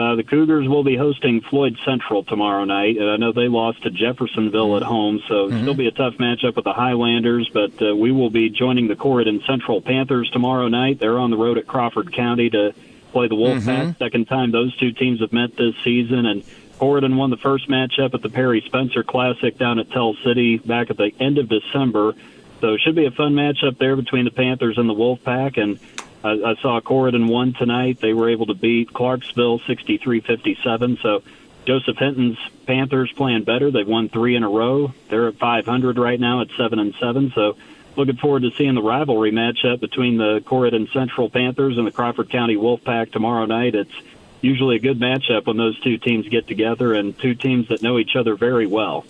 [0.00, 2.96] Uh, the Cougars will be hosting Floyd Central tomorrow night.
[2.98, 6.14] Uh, I know they lost to Jeffersonville at home, so it'll still be a tough
[6.14, 7.50] matchup with the Highlanders.
[7.52, 11.00] But uh, we will be joining the Corydon Central Panthers tomorrow night.
[11.00, 12.72] They're on the road at Crawford County to
[13.12, 13.98] play the Wolfpack.
[13.98, 16.44] Second time those two teams have met this season, and
[16.78, 20.88] Corydon won the first matchup at the Perry Spencer Classic down at Tell City back
[20.88, 22.14] at the end of December.
[22.62, 25.60] So it should be a fun matchup there between the Panthers and the Wolfpack.
[25.60, 25.78] And
[26.22, 28.00] I, I saw Corydon won tonight.
[28.00, 31.00] They were able to beat Clarksville 63-57.
[31.02, 31.22] So
[31.66, 33.70] Joseph Hinton's Panthers playing better.
[33.70, 34.92] They've won three in a row.
[35.08, 37.32] They're at 500 right now at seven and seven.
[37.34, 37.56] So
[37.96, 42.30] looking forward to seeing the rivalry matchup between the Corydon Central Panthers and the Crawford
[42.30, 43.74] County Wolfpack tomorrow night.
[43.74, 43.94] It's
[44.40, 47.98] usually a good matchup when those two teams get together and two teams that know
[47.98, 49.04] each other very well.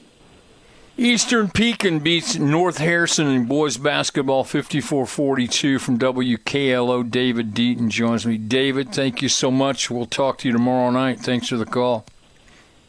[1.01, 7.11] Eastern Pekin beats North Harrison in boys basketball 54-42 from WKLO.
[7.11, 8.37] David Deaton joins me.
[8.37, 9.91] David, thank you so much.
[9.91, 11.19] We'll talk to you tomorrow night.
[11.19, 12.05] Thanks for the call.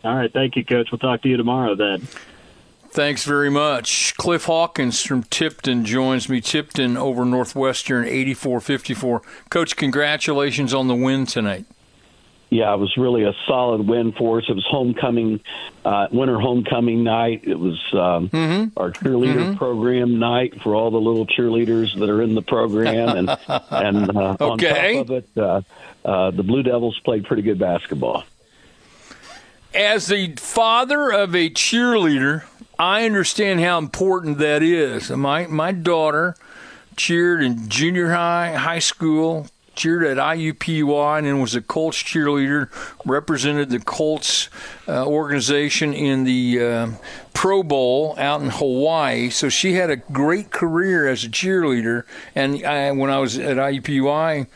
[0.03, 0.91] All right, thank you, Coach.
[0.91, 2.09] We'll talk to you tomorrow then.
[2.89, 4.13] Thanks very much.
[4.17, 6.41] Cliff Hawkins from Tipton joins me.
[6.41, 9.21] Tipton over Northwestern 84-54.
[9.49, 11.63] Coach, congratulations on the win tonight.
[12.51, 14.45] Yeah, it was really a solid win for us.
[14.49, 15.39] It was homecoming,
[15.85, 17.41] uh, winter homecoming night.
[17.45, 18.29] It was um,
[18.77, 23.29] our cheerleader program night for all the little cheerleaders that are in the program, and
[23.71, 24.99] and uh, Okay.
[24.99, 25.61] on top of it, uh,
[26.03, 28.25] uh, the Blue Devils played pretty good basketball.
[29.73, 32.43] As the father of a cheerleader,
[32.77, 35.09] I understand how important that is.
[35.09, 36.35] My my daughter
[36.97, 42.69] cheered in junior high, high school, cheered at IUPUI, and was a Colts cheerleader.
[43.05, 44.49] Represented the Colts
[44.87, 46.87] uh, organization in the uh,
[47.33, 49.29] Pro Bowl out in Hawaii.
[49.29, 52.03] So she had a great career as a cheerleader.
[52.35, 54.47] And I, when I was at IUPUI.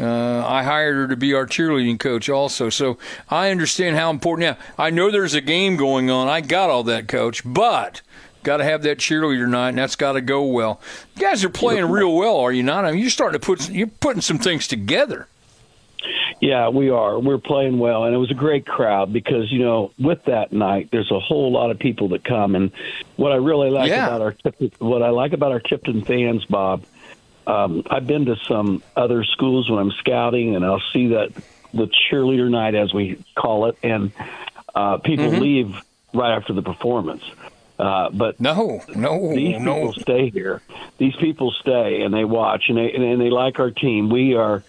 [0.00, 2.68] Uh, I hired her to be our cheerleading coach also.
[2.68, 2.98] So
[3.30, 4.58] I understand how important.
[4.58, 6.26] Now, I know there's a game going on.
[6.26, 8.02] I got all that, coach, but
[8.44, 10.80] got to have that cheerleader night, and that's got to go well.
[11.16, 12.84] You guys are playing real well, are you not?
[12.84, 15.26] I mean, you're starting to put you're putting some things together.
[16.40, 17.18] Yeah, we are.
[17.18, 20.90] We're playing well, and it was a great crowd because you know, with that night,
[20.92, 22.54] there's a whole lot of people that come.
[22.54, 22.70] And
[23.16, 24.06] what I really like Yeah.
[24.14, 24.36] about our
[24.78, 26.84] what I like about our Tipton fans, Bob,
[27.46, 31.30] um, I've been to some other schools when I'm scouting, and I'll see that
[31.72, 34.12] the cheerleader night, as we call it, and
[34.74, 35.74] uh, people leave
[36.12, 37.22] right after the performance.
[37.78, 39.74] Uh, but No, no, these no.
[39.74, 40.62] people stay here.
[40.98, 44.10] These people stay and they watch and they and they like our team.
[44.10, 44.62] We are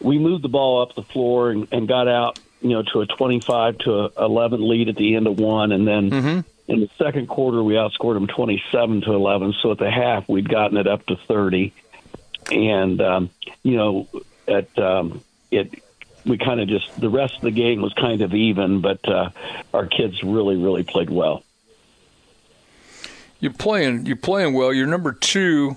[0.00, 3.06] we moved the ball up the floor and, and got out, you know, to a
[3.06, 6.10] 25 to a 11 lead at the end of one, and then.
[6.10, 6.40] Mm-hmm.
[6.68, 9.54] In the second quarter, we outscored them 27 to 11.
[9.62, 11.72] So at the half, we'd gotten it up to 30,
[12.50, 13.30] and um,
[13.62, 14.08] you know,
[14.48, 15.80] at um, it,
[16.24, 19.30] we kind of just the rest of the game was kind of even, but uh,
[19.72, 21.44] our kids really, really played well.
[23.40, 24.06] You're playing.
[24.06, 24.72] You're playing well.
[24.72, 25.76] You're number two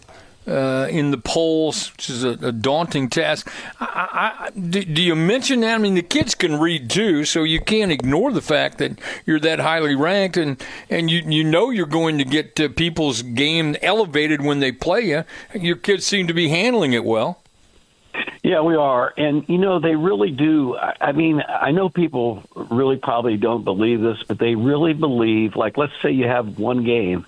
[0.50, 3.52] uh, in the polls, which is a, a daunting task.
[3.80, 5.76] I, I, do, do, you mention that?
[5.76, 9.40] I mean, the kids can read too, so you can't ignore the fact that you're
[9.42, 13.76] that highly ranked, and and you you know you're going to get uh, people's game
[13.82, 15.24] elevated when they play you.
[15.54, 17.42] Your kids seem to be handling it well.
[18.42, 19.14] Yeah, we are.
[19.18, 20.76] And, you know, they really do.
[20.78, 25.78] I mean, I know people really probably don't believe this, but they really believe, like,
[25.78, 27.26] let's say you have one game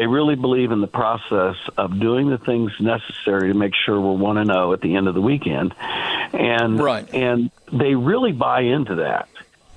[0.00, 4.14] they really believe in the process of doing the things necessary to make sure we're
[4.14, 5.74] one and zero at the end of the weekend,
[6.32, 7.14] and right.
[7.14, 9.28] and they really buy into that,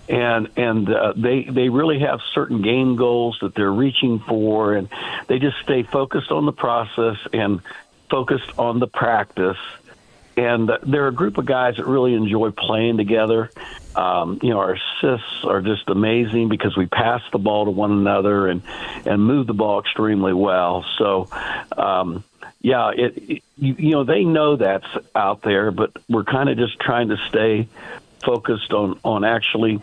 [0.07, 4.87] and and uh, they they really have certain game goals that they're reaching for, and
[5.27, 7.59] they just stay focused on the process and
[8.09, 9.57] focused on the practice
[10.35, 13.51] and they're a group of guys that really enjoy playing together.
[13.95, 17.91] Um, you know, our assists are just amazing because we pass the ball to one
[17.91, 18.61] another and
[19.05, 20.85] and move the ball extremely well.
[20.97, 21.29] So,
[21.77, 22.23] um,
[22.61, 26.57] yeah, it, it you, you know they know that's out there, but we're kind of
[26.57, 27.67] just trying to stay
[28.23, 29.81] focused on on actually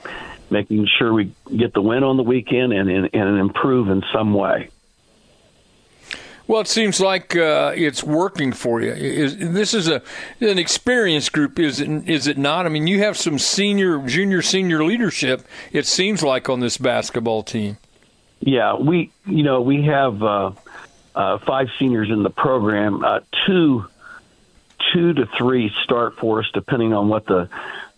[0.50, 4.34] making sure we get the win on the weekend and and, and improve in some
[4.34, 4.70] way.
[6.50, 8.90] Well, it seems like uh, it's working for you.
[8.90, 10.02] Is, this is a
[10.40, 11.88] an experienced group, is it?
[12.08, 12.66] Is it not?
[12.66, 15.46] I mean, you have some senior, junior, senior leadership.
[15.70, 17.76] It seems like on this basketball team.
[18.40, 20.50] Yeah, we you know we have uh,
[21.14, 23.04] uh, five seniors in the program.
[23.04, 23.86] Uh, two
[24.92, 27.48] two to three start for us, depending on what the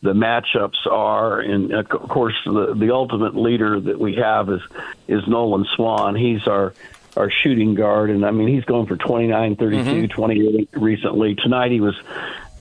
[0.02, 1.40] the matchups are.
[1.40, 4.60] And of course, the the ultimate leader that we have is
[5.08, 6.16] is Nolan Swan.
[6.16, 6.74] He's our
[7.16, 10.06] our shooting guard, and I mean he's going for 29, 32, mm-hmm.
[10.06, 11.34] 28 recently.
[11.34, 11.94] Tonight he was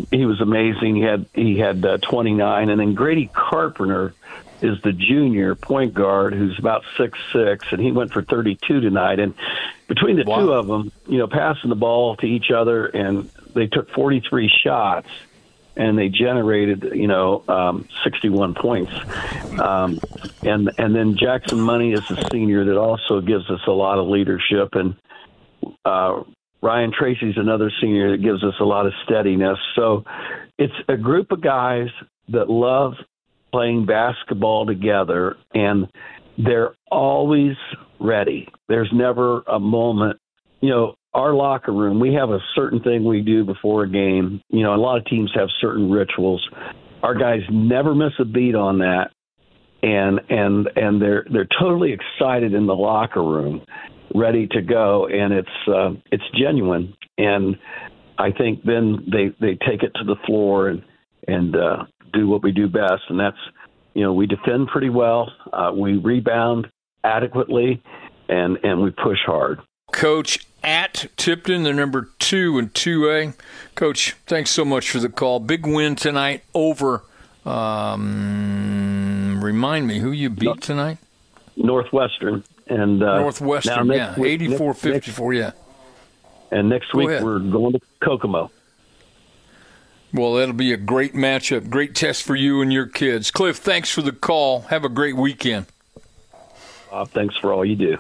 [0.09, 0.95] he was amazing.
[0.95, 4.13] He had he had uh, 29, and then Grady Carpenter
[4.61, 9.19] is the junior point guard who's about six six, and he went for 32 tonight.
[9.19, 9.33] And
[9.87, 10.39] between the wow.
[10.39, 14.49] two of them, you know, passing the ball to each other, and they took 43
[14.63, 15.09] shots
[15.75, 18.91] and they generated you know um, 61 points.
[19.59, 19.99] Um,
[20.43, 24.07] and and then Jackson Money is a senior that also gives us a lot of
[24.07, 24.95] leadership, and
[25.85, 26.23] uh,
[26.61, 29.57] Ryan Tracy's another senior that gives us a lot of steadiness.
[29.75, 30.03] So
[30.57, 31.87] it's a group of guys
[32.29, 32.93] that love
[33.51, 35.89] playing basketball together, and
[36.37, 37.55] they're always
[37.99, 38.47] ready.
[38.67, 40.19] There's never a moment,
[40.61, 44.41] you know, our locker room, we have a certain thing we do before a game.
[44.49, 46.47] You know, a lot of teams have certain rituals.
[47.03, 49.11] Our guys never miss a beat on that,
[49.81, 53.65] and and and they're they're totally excited in the locker room,
[54.15, 56.93] ready to go, and it's uh, it's genuine.
[57.17, 57.57] And
[58.17, 60.83] I think then they they take it to the floor and
[61.27, 63.37] and uh, do what we do best, and that's
[63.93, 66.67] you know we defend pretty well, uh, we rebound
[67.03, 67.81] adequately,
[68.29, 69.59] and and we push hard.
[69.91, 73.33] Coach at Tipton, the number two and 2A.
[73.75, 75.39] Coach, thanks so much for the call.
[75.39, 77.03] Big win tonight over,
[77.45, 80.97] um, remind me, who you beat tonight?
[81.55, 82.43] Northwestern.
[82.67, 84.15] and uh, Northwestern, yeah.
[84.17, 85.51] 84 54, yeah.
[86.51, 88.51] And next week we're going to Kokomo.
[90.13, 93.31] Well, that'll be a great matchup, great test for you and your kids.
[93.31, 94.61] Cliff, thanks for the call.
[94.63, 95.67] Have a great weekend.
[96.91, 97.97] Uh, thanks for all you do.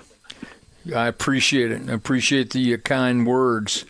[0.95, 1.89] I appreciate it.
[1.89, 3.85] I appreciate the uh, kind words.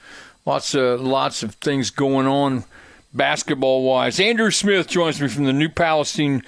[0.45, 2.65] Lots of lots of things going on
[3.13, 4.19] basketball wise.
[4.19, 6.43] Andrew Smith joins me from the New Palestine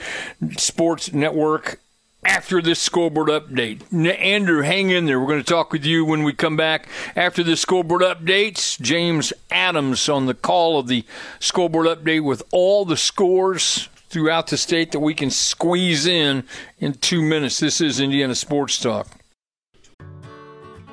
[0.58, 1.80] Sports Network
[2.26, 3.82] after this scoreboard update.
[3.94, 5.20] Andrew, hang in there.
[5.20, 8.80] We're going to talk with you when we come back after the scoreboard updates.
[8.80, 11.06] James Adams on the call of the
[11.40, 16.44] scoreboard update with all the scores throughout the state that we can squeeze in
[16.80, 17.60] in two minutes.
[17.60, 19.08] This is Indiana Sports Talk.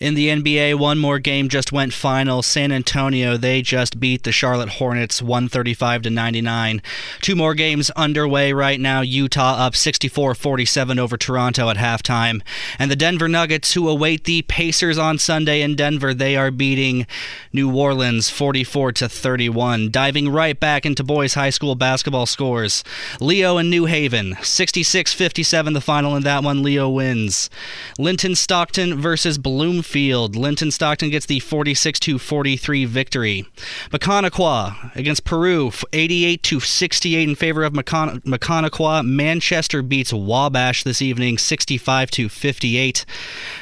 [0.00, 2.42] In the NBA, one more game just went final.
[2.42, 6.80] San Antonio, they just beat the Charlotte Hornets 135 to 99.
[7.20, 9.02] Two more games underway right now.
[9.02, 12.40] Utah up 64-47 over Toronto at halftime.
[12.78, 17.06] And the Denver Nuggets who await the Pacers on Sunday in Denver, they are beating
[17.52, 19.90] New Orleans 44 to 31.
[19.90, 22.82] Diving right back into boys high school basketball scores.
[23.20, 26.62] Leo and New Haven, 66-57 the final in that one.
[26.62, 27.50] Leo wins.
[27.98, 29.36] Linton Stockton versus
[29.82, 30.36] Field.
[30.36, 33.46] Linton Stockton gets the 46 43 victory.
[33.90, 39.04] Maconaquah against Peru, 88 68 in favor of Maconaquah.
[39.04, 43.04] Manchester beats Wabash this evening, 65 58.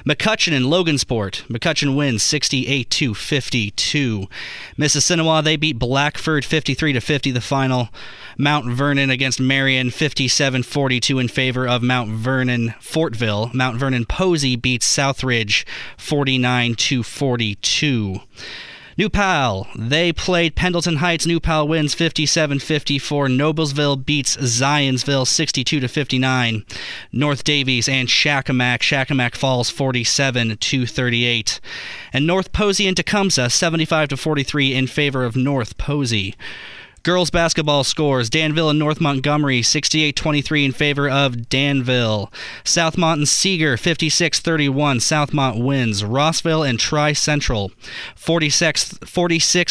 [0.07, 1.47] McCutcheon and Logansport.
[1.49, 4.27] McCutcheon wins 68 52.
[4.79, 7.89] Mississinewa they beat Blackford 53 50 the final.
[8.39, 13.53] Mount Vernon against Marion 57 42 in favor of Mount Vernon Fortville.
[13.53, 15.65] Mount Vernon Posey beats Southridge
[16.11, 18.21] 49 to 42.
[18.99, 21.25] New Pal, they played Pendleton Heights.
[21.25, 23.01] New Pal wins 57-54.
[23.31, 26.67] Noblesville beats Zionsville 62 59.
[27.13, 28.81] North Daviess and Shakamak.
[28.81, 31.61] Shakamak falls 47 38.
[32.13, 36.35] And North Posey and Tecumseh 75 43 in favor of North Posey.
[37.03, 42.31] Girls basketball scores Danville and North Montgomery 68 23 in favor of Danville.
[42.63, 44.99] Southmont and Seeger 56 31.
[44.99, 46.05] Southmont wins.
[46.05, 47.73] Rossville and Tri Central
[48.17, 48.99] 46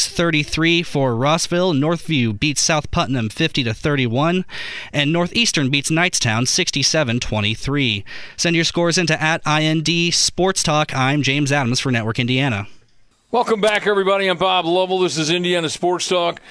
[0.08, 1.74] 33 for Rossville.
[1.74, 4.44] Northview beats South Putnam 50 31.
[4.92, 8.04] And Northeastern beats Knightstown 67 23.
[8.38, 10.96] Send your scores into at IND Sports Talk.
[10.96, 12.68] I'm James Adams for Network Indiana.
[13.30, 14.28] Welcome back, everybody.
[14.28, 14.98] I'm Bob Lovell.
[14.98, 16.42] This is Indiana Sports Talk.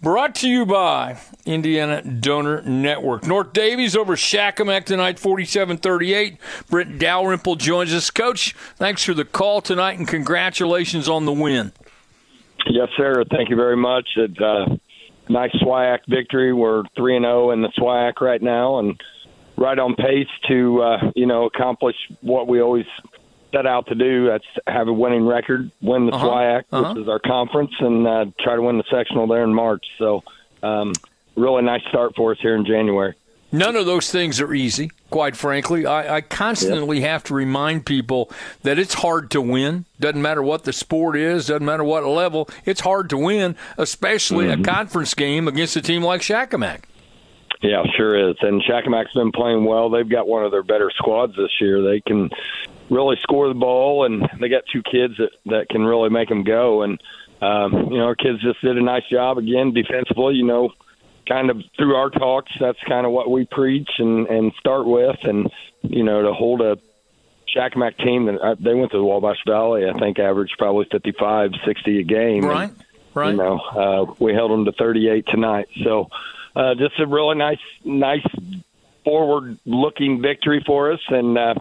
[0.00, 3.26] Brought to you by Indiana Donor Network.
[3.26, 6.38] North Daviess over Shakamak tonight, 47-38.
[6.70, 8.08] Brent Dalrymple joins us.
[8.08, 11.72] Coach, thanks for the call tonight and congratulations on the win.
[12.70, 13.24] Yes, sir.
[13.28, 14.08] Thank you very much.
[14.16, 14.78] A
[15.28, 16.52] nice SWIAC victory.
[16.52, 19.00] We're 3 and 0 in the SWIAC right now and
[19.56, 22.86] right on pace to, uh, you know, accomplish what we always–
[23.52, 24.26] set out to do.
[24.26, 26.26] That's have a winning record, win the uh-huh.
[26.26, 26.94] SWIAC, uh-huh.
[26.94, 29.84] which is our conference, and uh, try to win the sectional there in March.
[29.98, 30.22] So,
[30.62, 30.92] um,
[31.36, 33.14] really nice start for us here in January.
[33.50, 35.86] None of those things are easy, quite frankly.
[35.86, 37.08] I, I constantly yep.
[37.08, 38.30] have to remind people
[38.62, 39.86] that it's hard to win.
[39.98, 44.46] Doesn't matter what the sport is, doesn't matter what level, it's hard to win, especially
[44.46, 44.60] mm-hmm.
[44.60, 46.82] a conference game against a team like Shakamak.
[47.62, 48.36] Yeah, sure is.
[48.42, 49.88] And Shakamak's been playing well.
[49.88, 51.82] They've got one of their better squads this year.
[51.82, 52.30] They can
[52.90, 56.44] really score the ball, and they got two kids that that can really make them
[56.44, 56.82] go.
[56.82, 57.00] And
[57.40, 60.34] um, you know, our kids just did a nice job again defensively.
[60.34, 60.72] You know,
[61.28, 65.18] kind of through our talks, that's kind of what we preach and and start with,
[65.22, 65.50] and
[65.82, 66.78] you know, to hold a
[67.54, 71.52] Shakamak team that uh, they went to the Wabash Valley, I think averaged probably 55,
[71.64, 72.44] 60 a game.
[72.44, 72.84] Right, and,
[73.14, 73.30] right.
[73.30, 75.68] You know, uh, we held them to 38 tonight.
[75.82, 76.10] So,
[76.54, 78.26] uh, just a really nice, nice
[79.04, 81.54] forward-looking victory for us, and uh,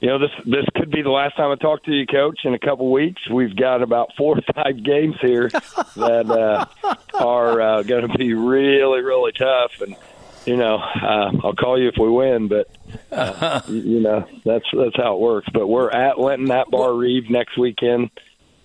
[0.00, 2.40] you know, this this could be the last time I talk to you, Coach.
[2.44, 5.48] In a couple weeks, we've got about four or five games here
[5.96, 9.80] that uh, are uh, going to be really, really tough.
[9.80, 9.96] And
[10.44, 12.68] you know, uh, I'll call you if we win, but
[13.10, 15.48] uh, you know that's that's how it works.
[15.52, 18.10] But we're at Linton at Barr-Reeve next weekend.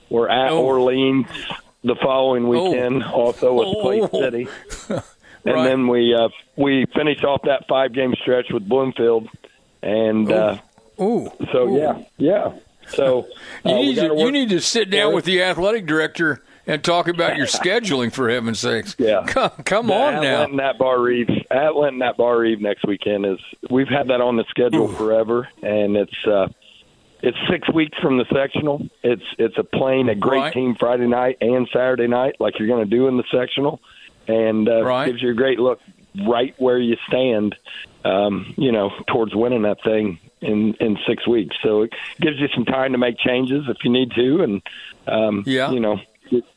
[0.09, 0.65] We're at oh.
[0.65, 1.27] Orleans
[1.83, 2.49] the following oh.
[2.49, 3.11] weekend, oh.
[3.11, 3.81] also with oh.
[3.81, 4.47] Plate City,
[4.89, 5.03] and
[5.45, 5.63] right.
[5.63, 9.29] then we uh, we finish off that five game stretch with Bloomfield,
[9.81, 10.31] and.
[10.31, 10.57] Uh,
[11.01, 11.31] Ooh.
[11.51, 11.77] So Ooh.
[11.77, 12.53] yeah, yeah.
[12.89, 13.27] So
[13.65, 17.07] uh, you, need to, you need to sit down with the athletic director and talk
[17.07, 18.95] about your scheduling for heaven's sakes.
[18.97, 20.45] Yeah, come, come on now.
[20.57, 23.39] That Barr-Reeve at Linton that Barr-Reeve next weekend is
[23.69, 24.95] we've had that on the schedule Ooh.
[24.95, 26.47] forever, and it's uh,
[27.21, 28.87] it's six weeks from the sectional.
[29.03, 30.53] It's it's a playing a great right.
[30.53, 33.81] team Friday night and Saturday night, like you're going to do in the sectional,
[34.27, 35.07] and uh, right.
[35.07, 35.79] gives you a great look
[36.27, 37.55] right where you stand.
[38.05, 41.55] Um, you know, towards winning that thing in in six weeks.
[41.61, 44.61] So it gives you some time to make changes if you need to, and
[45.07, 45.99] um, yeah, you know,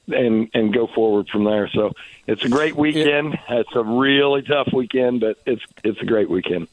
[0.09, 1.69] and and go forward from there.
[1.69, 1.93] So
[2.27, 3.39] it's a great weekend.
[3.49, 6.69] It's a really tough weekend, but it's it's a great weekend.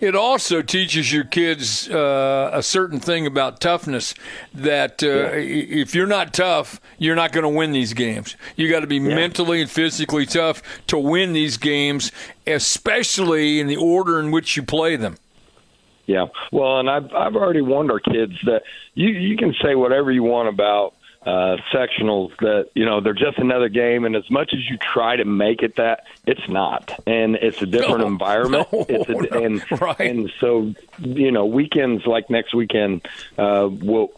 [0.00, 4.14] It also teaches your kids uh, a certain thing about toughness
[4.54, 5.32] that uh, yeah.
[5.32, 8.36] if you're not tough, you're not going to win these games.
[8.54, 9.16] You got to be yeah.
[9.16, 12.12] mentally and physically tough to win these games,
[12.46, 15.16] especially in the order in which you play them.
[16.08, 16.28] Yeah.
[16.50, 18.62] Well, and I've I've already warned our kids that
[18.94, 20.94] you you can say whatever you want about
[21.26, 25.16] uh, sectionals that you know they're just another game, and as much as you try
[25.16, 28.68] to make it that, it's not, and it's a different no, environment.
[28.72, 30.00] No, it's a, and right.
[30.00, 33.06] and so you know weekends like next weekend
[33.36, 34.10] uh, will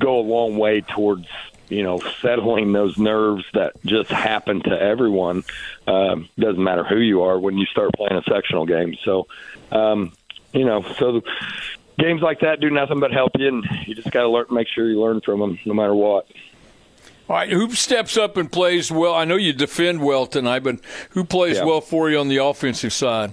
[0.00, 1.28] go a long way towards
[1.68, 5.44] you know settling those nerves that just happen to everyone.
[5.86, 8.96] Um, doesn't matter who you are when you start playing a sectional game.
[9.04, 9.28] So,
[9.70, 10.12] um,
[10.56, 11.22] you know, so
[11.98, 14.68] games like that do nothing but help you, and you just got to learn, make
[14.68, 16.26] sure you learn from them, no matter what.
[17.28, 19.12] All right, who steps up and plays well?
[19.14, 20.76] I know you defend well tonight, but
[21.10, 21.64] who plays Yeah.
[21.64, 23.32] well for you on the offensive side?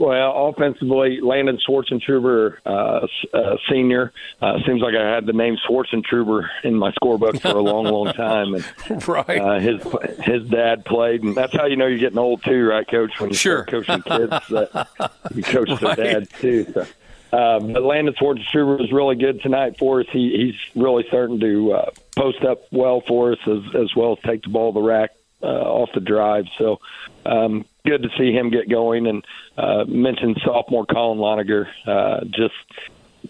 [0.00, 4.14] Well, offensively, Landon Schwartzentruber, uh, uh, senior.
[4.40, 8.10] Uh, seems like I had the name Schwartzentruber in my scorebook for a long, long
[8.14, 8.54] time.
[8.54, 9.82] And right, uh, his
[10.24, 13.20] his dad played, and that's how you know you're getting old too, right, Coach?
[13.20, 13.66] When you Sure.
[13.68, 15.96] start coaching kids, that you coach Right.
[15.98, 16.64] their dads too.
[16.72, 16.86] So.
[17.30, 20.06] Uh, but Landon Schwartzentruber was really good tonight for us.
[20.10, 24.18] He, he's really starting to uh, post up well for us, as, as well as
[24.24, 25.10] take the ball to the rack
[25.42, 26.46] uh, off the drive.
[26.58, 26.80] So
[27.26, 29.06] um, good to see him get going.
[29.06, 29.24] And
[29.56, 32.54] uh, mentioned sophomore Colin Loniger uh, just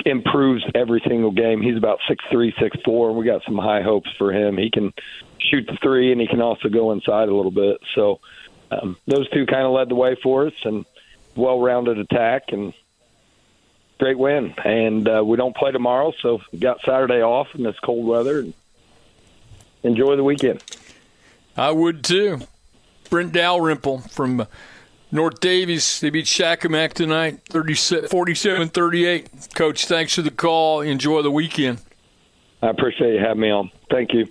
[0.07, 1.61] improves every single game.
[1.61, 4.57] He's about six three, six four, and we got some high hopes for him.
[4.57, 4.93] He can
[5.39, 7.81] shoot the three, and he can also go inside a little bit.
[7.95, 8.21] So
[8.71, 10.85] um, those two kind of led the way for us, and
[11.35, 12.73] well-rounded attack and
[13.99, 14.55] great win.
[14.65, 18.41] And uh, we don't play tomorrow, so got Saturday off in this cold weather.
[18.41, 18.55] And
[19.83, 20.63] enjoy the weekend.
[21.57, 22.41] I would too.
[23.11, 24.47] Brent Dalrymple from uh,
[25.13, 26.01] North Daviess.
[26.01, 27.41] They beat Shakamak tonight,
[28.11, 29.49] 47 38.
[29.55, 30.81] Coach, thanks for the call.
[30.81, 31.81] Enjoy the weekend.
[32.63, 33.71] I appreciate you having me on.
[33.91, 34.29] Thank you.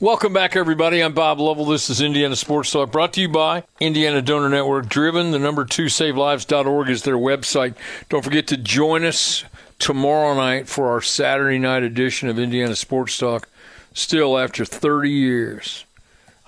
[0.00, 1.02] Welcome back, everybody.
[1.02, 1.64] I'm Bob Lovell.
[1.64, 4.88] This is Indiana Sports Talk, brought to you by Indiana Donor Network.
[4.88, 7.74] Driven, the number two savelives.org is their website.
[8.08, 9.44] Don't forget to join us
[9.80, 13.48] tomorrow night for our Saturday night edition of Indiana Sports Talk.
[13.92, 15.84] Still, after 30 years,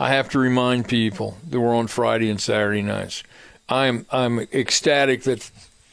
[0.00, 3.22] I have to remind people that we're on Friday and Saturday nights.
[3.68, 5.42] I'm I'm ecstatic that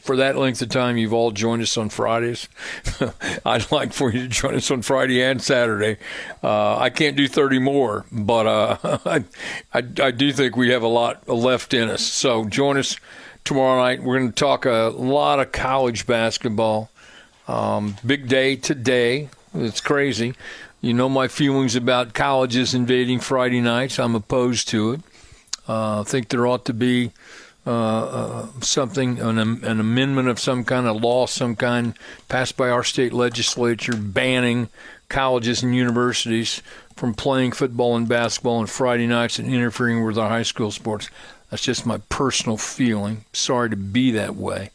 [0.00, 2.48] for that length of time you've all joined us on Fridays.
[3.44, 5.98] I'd like for you to join us on Friday and Saturday.
[6.42, 9.24] Uh, I can't do 30 more, but uh, I,
[9.74, 12.02] I I do think we have a lot left in us.
[12.02, 12.96] So join us
[13.44, 14.02] tomorrow night.
[14.02, 16.90] We're going to talk a lot of college basketball.
[17.46, 19.28] Um, big day today.
[19.54, 20.34] It's crazy.
[20.80, 23.98] You know my feelings about colleges invading Friday nights.
[23.98, 25.00] I'm opposed to it.
[25.68, 27.10] Uh, I think there ought to be
[27.66, 31.94] uh, uh, something, an, an amendment of some kind of law, some kind
[32.28, 34.68] passed by our state legislature banning
[35.08, 36.62] colleges and universities
[36.94, 41.10] from playing football and basketball on Friday nights and interfering with our high school sports.
[41.50, 43.24] That's just my personal feeling.
[43.32, 44.70] Sorry to be that way.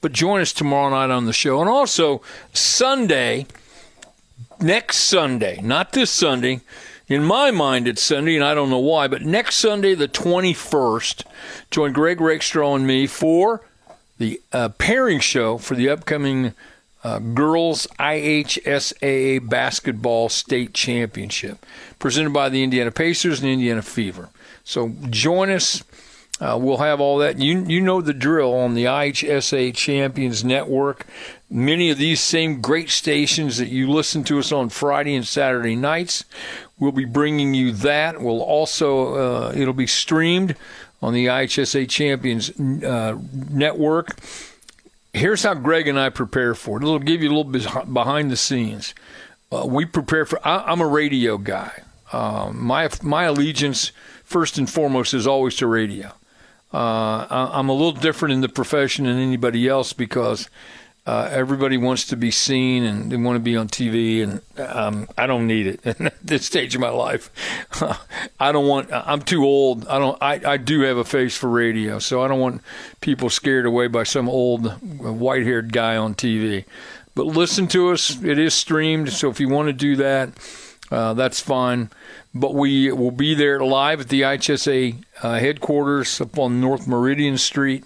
[0.00, 1.60] But join us tomorrow night on the show.
[1.60, 3.46] And also, Sunday,
[4.60, 6.60] next Sunday, not this Sunday.
[7.08, 11.24] In my mind, it's Sunday, and I don't know why, but next Sunday, the 21st,
[11.70, 13.62] join Greg Rakestraw and me for
[14.18, 16.52] the uh, pairing show for the upcoming
[17.04, 21.64] uh, Girls IHSAA Basketball State Championship,
[21.98, 24.28] presented by the Indiana Pacers and Indiana Fever.
[24.64, 25.82] So join us.
[26.40, 27.38] Uh, we'll have all that.
[27.38, 31.06] You you know the drill on the IHSAA Champions Network.
[31.50, 35.76] Many of these same great stations that you listen to us on Friday and Saturday
[35.76, 36.24] nights.
[36.78, 38.20] We'll be bringing you that.
[38.20, 40.56] We'll also uh, it'll be streamed
[41.00, 42.50] on the IHSAA Champions
[42.84, 43.16] uh,
[43.50, 44.16] Network.
[45.14, 46.82] Here's how Greg and I prepare for it.
[46.82, 48.94] It'll give you a little bit behind the scenes.
[49.50, 50.46] Uh, we prepare for.
[50.46, 51.82] I, I'm a radio guy.
[52.12, 53.90] Um, my my allegiance
[54.22, 56.08] first and foremost is always to radio.
[56.74, 60.50] Uh, I- I'm a little different in the profession than anybody else because
[61.08, 65.08] uh, everybody wants to be seen and they want to be on TV, and um,
[65.16, 67.30] I don't need it at this stage of my life.
[68.38, 68.90] I don't want.
[68.92, 69.88] I'm too old.
[69.88, 70.22] I don't.
[70.22, 72.60] I, I do have a face for radio, so I don't want
[73.00, 76.66] people scared away by some old white-haired guy on TV.
[77.14, 78.22] But listen to us.
[78.22, 80.32] It is streamed, so if you want to do that,
[80.90, 81.88] uh, that's fine.
[82.34, 87.38] But we will be there live at the IHSAA uh, headquarters up on North Meridian
[87.38, 87.84] Street,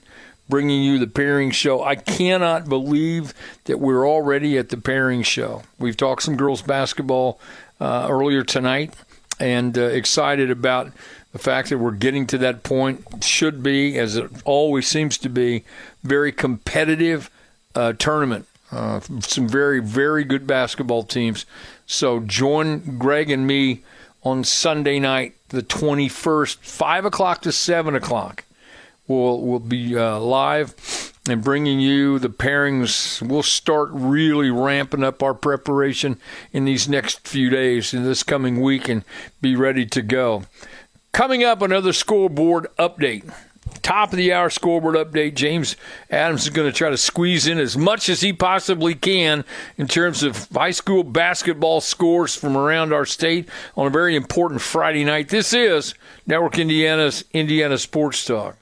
[0.53, 1.83] bringing you the pairing show.
[1.83, 3.33] I cannot believe
[3.65, 5.63] that we're already at the pairing show.
[5.79, 7.41] We've talked some girls basketball
[7.81, 8.93] uh, earlier tonight,
[9.41, 10.93] and uh, excited about
[11.33, 13.25] the fact that we're getting to that point.
[13.25, 15.65] Should be, as it always seems to be,
[16.03, 17.31] very competitive
[17.75, 18.47] uh, tournament.
[18.71, 21.47] Uh, some very, very good basketball teams.
[21.87, 23.85] So join Greg and me
[24.23, 28.45] on Sunday night, the 21st, 5 o'clock to 7 o'clock.
[29.09, 33.21] We'll, we'll be uh, live and bringing you the pairings.
[33.27, 36.19] We'll start really ramping up our preparation
[36.53, 39.05] in these next few days, in this coming week, and
[39.41, 40.45] be ready to go.
[41.13, 43.31] Coming up, another scoreboard update.
[43.83, 45.35] top of the hour scoreboard update.
[45.35, 45.77] James
[46.11, 49.45] Adams is going to try to squeeze in as much as he possibly can
[49.77, 54.61] in terms of high school basketball scores from around our state on a very important
[54.61, 55.29] Friday night.
[55.29, 55.95] This is
[56.27, 58.57] Network Indiana's Indiana Sports Talk.